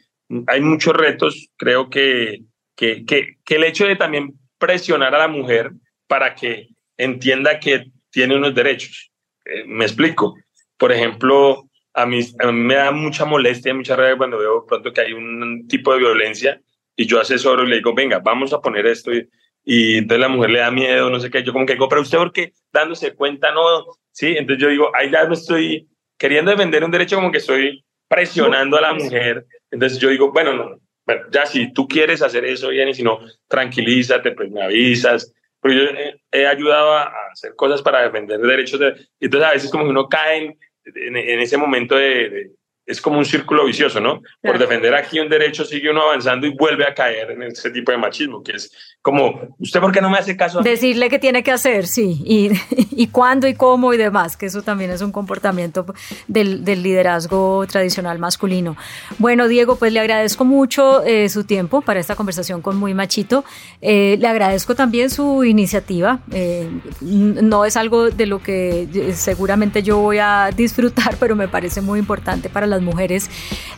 hay 0.46 0.60
muchos 0.62 0.94
retos, 0.96 1.50
creo 1.56 1.90
que, 1.90 2.40
que, 2.74 3.04
que, 3.04 3.36
que 3.44 3.56
el 3.56 3.64
hecho 3.64 3.86
de 3.86 3.94
también 3.94 4.32
presionar 4.58 5.14
a 5.14 5.18
la 5.18 5.28
mujer 5.28 5.70
para 6.08 6.34
que 6.34 6.68
entienda 6.96 7.60
que 7.60 7.84
tiene 8.10 8.36
unos 8.36 8.54
derechos. 8.54 9.12
Eh, 9.44 9.64
me 9.66 9.84
explico. 9.84 10.34
Por 10.78 10.92
ejemplo, 10.92 11.68
a 11.92 12.06
mí, 12.06 12.20
a 12.40 12.50
mí, 12.50 12.60
me 12.60 12.74
da 12.74 12.90
mucha 12.90 13.26
molestia, 13.26 13.74
mucha 13.74 13.96
rabia 13.96 14.16
cuando 14.16 14.38
veo 14.38 14.64
pronto 14.64 14.92
que 14.92 15.02
hay 15.02 15.12
un 15.12 15.68
tipo 15.68 15.92
de 15.92 15.98
violencia 15.98 16.60
y 16.96 17.06
yo 17.06 17.20
asesoro 17.20 17.64
y 17.64 17.68
le 17.68 17.76
digo, 17.76 17.94
venga, 17.94 18.18
vamos 18.20 18.52
a 18.54 18.60
poner 18.60 18.86
esto. 18.86 19.12
Y, 19.12 19.28
y 19.64 19.98
entonces 19.98 20.20
la 20.20 20.28
mujer 20.28 20.50
le 20.50 20.58
da 20.58 20.70
miedo, 20.70 21.10
no 21.10 21.18
sé 21.18 21.30
qué. 21.30 21.42
Yo 21.42 21.52
como 21.52 21.64
que 21.64 21.72
digo, 21.72 21.88
pero 21.88 22.02
usted, 22.02 22.18
¿por 22.18 22.32
qué 22.32 22.52
dándose 22.72 23.14
cuenta 23.14 23.50
no? 23.52 23.86
Sí, 24.12 24.34
entonces 24.36 24.62
yo 24.62 24.68
digo, 24.68 24.90
ahí 24.94 25.10
ya 25.10 25.24
me 25.24 25.34
estoy 25.34 25.88
queriendo 26.18 26.50
defender 26.50 26.84
un 26.84 26.90
derecho 26.90 27.16
como 27.16 27.32
que 27.32 27.38
estoy 27.38 27.84
presionando 28.06 28.76
a 28.76 28.82
la 28.82 28.94
mujer. 28.94 29.46
Entonces 29.70 29.98
yo 29.98 30.10
digo, 30.10 30.32
bueno, 30.32 30.52
no, 30.52 30.78
bueno, 31.06 31.22
ya 31.30 31.46
si 31.46 31.72
tú 31.72 31.88
quieres 31.88 32.22
hacer 32.22 32.44
eso 32.44 32.68
bien 32.68 32.88
y 32.88 32.94
si 32.94 33.02
no, 33.02 33.18
tranquilízate, 33.48 34.32
pues 34.32 34.50
me 34.50 34.62
avisas. 34.62 35.32
Porque 35.60 35.76
yo 35.76 35.82
he, 36.30 36.46
ayudado 36.46 36.92
a, 36.92 37.12
hacer 37.32 37.54
cosas 37.56 37.80
para 37.80 38.02
defender 38.02 38.38
derechos 38.40 38.78
de... 38.78 38.94
Entonces 39.18 39.48
a 39.48 39.52
veces 39.52 39.70
como 39.70 39.84
que 39.84 39.90
uno 39.90 40.08
cae 40.08 40.44
en, 40.84 41.16
en, 41.16 41.40
ese 41.40 41.56
momento 41.56 41.96
de, 41.96 42.50
es 42.86 43.00
como 43.00 43.18
un 43.18 43.24
círculo 43.24 43.64
vicioso, 43.64 44.00
¿no? 44.00 44.22
Por 44.42 44.58
defender 44.58 44.94
aquí 44.94 45.18
un 45.18 45.28
derecho 45.28 45.64
sigue 45.64 45.90
uno 45.90 46.02
avanzando 46.02 46.46
y 46.46 46.50
vuelve 46.50 46.86
a 46.86 46.94
caer 46.94 47.30
en 47.30 47.42
ese 47.44 47.70
tipo 47.70 47.92
de 47.92 47.98
machismo, 47.98 48.42
que 48.42 48.52
es 48.52 48.72
como, 49.00 49.54
¿usted 49.58 49.80
por 49.80 49.92
qué 49.92 50.00
no 50.00 50.10
me 50.10 50.18
hace 50.18 50.36
caso? 50.36 50.60
Decirle 50.60 51.08
qué 51.08 51.18
tiene 51.18 51.42
que 51.42 51.50
hacer, 51.50 51.86
sí, 51.86 52.22
y, 52.24 52.50
y 52.90 53.08
cuándo 53.08 53.46
y 53.46 53.54
cómo 53.54 53.94
y 53.94 53.96
demás, 53.96 54.36
que 54.36 54.46
eso 54.46 54.62
también 54.62 54.90
es 54.90 55.02
un 55.02 55.12
comportamiento 55.12 55.86
del, 56.28 56.64
del 56.64 56.82
liderazgo 56.82 57.66
tradicional 57.66 58.18
masculino. 58.18 58.76
Bueno, 59.18 59.48
Diego, 59.48 59.76
pues 59.76 59.92
le 59.92 60.00
agradezco 60.00 60.44
mucho 60.44 61.02
eh, 61.04 61.28
su 61.28 61.44
tiempo 61.44 61.80
para 61.80 62.00
esta 62.00 62.16
conversación 62.16 62.62
con 62.62 62.76
Muy 62.76 62.94
Machito. 62.94 63.44
Eh, 63.80 64.16
le 64.18 64.28
agradezco 64.28 64.74
también 64.74 65.10
su 65.10 65.44
iniciativa. 65.44 66.20
Eh, 66.32 66.68
no 67.00 67.64
es 67.64 67.76
algo 67.76 68.10
de 68.10 68.26
lo 68.26 68.40
que 68.42 69.12
seguramente 69.14 69.82
yo 69.82 69.98
voy 69.98 70.18
a 70.18 70.50
disfrutar, 70.54 71.16
pero 71.20 71.36
me 71.36 71.48
parece 71.48 71.80
muy 71.80 71.98
importante 71.98 72.48
para 72.48 72.66
la 72.66 72.73
las 72.74 72.82
mujeres 72.82 73.30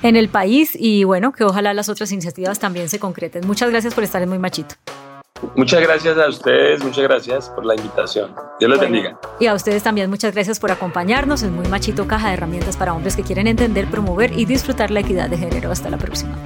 en 0.03 0.17
el 0.17 0.29
país 0.29 0.77
y 0.79 1.05
bueno, 1.05 1.33
que 1.33 1.45
ojalá 1.45 1.75
las 1.75 1.89
otras 1.89 2.13
iniciativas 2.13 2.59
también 2.59 2.89
se 2.89 2.99
concreten. 2.99 3.47
Muchas 3.47 3.71
gracias 3.71 3.95
por 3.95 4.05
estar 4.05 4.23
en 4.23 4.29
Muy 4.29 4.39
Machito. 4.39 4.75
Muchas 5.55 5.83
gracias 5.83 6.17
a 6.19 6.29
ustedes, 6.29 6.83
muchas 6.83 7.05
gracias 7.05 7.51
por 7.51 7.65
la 7.65 7.75
invitación. 7.75 8.35
Dios 8.59 8.71
les 8.71 8.81
bendiga. 8.81 9.19
Y 9.39 9.47
a 9.47 9.55
ustedes 9.55 9.83
también 9.83 10.09
muchas 10.09 10.35
gracias 10.35 10.59
por 10.59 10.71
acompañarnos 10.71 11.43
en 11.43 11.55
Muy 11.55 11.69
Machito, 11.69 12.07
caja 12.07 12.29
de 12.29 12.35
herramientas 12.35 12.77
para 12.77 12.95
hombres 12.95 13.17
que 13.17 13.23
quieren 13.23 13.47
entender, 13.47 13.87
promover 13.87 14.33
y 14.33 14.47
disfrutar 14.47 14.91
la 14.91 15.01
equidad 15.01 15.29
de 15.29 15.39
género. 15.39 15.71
Hasta 15.71 15.91
la 15.91 15.99
próxima. 15.99 16.37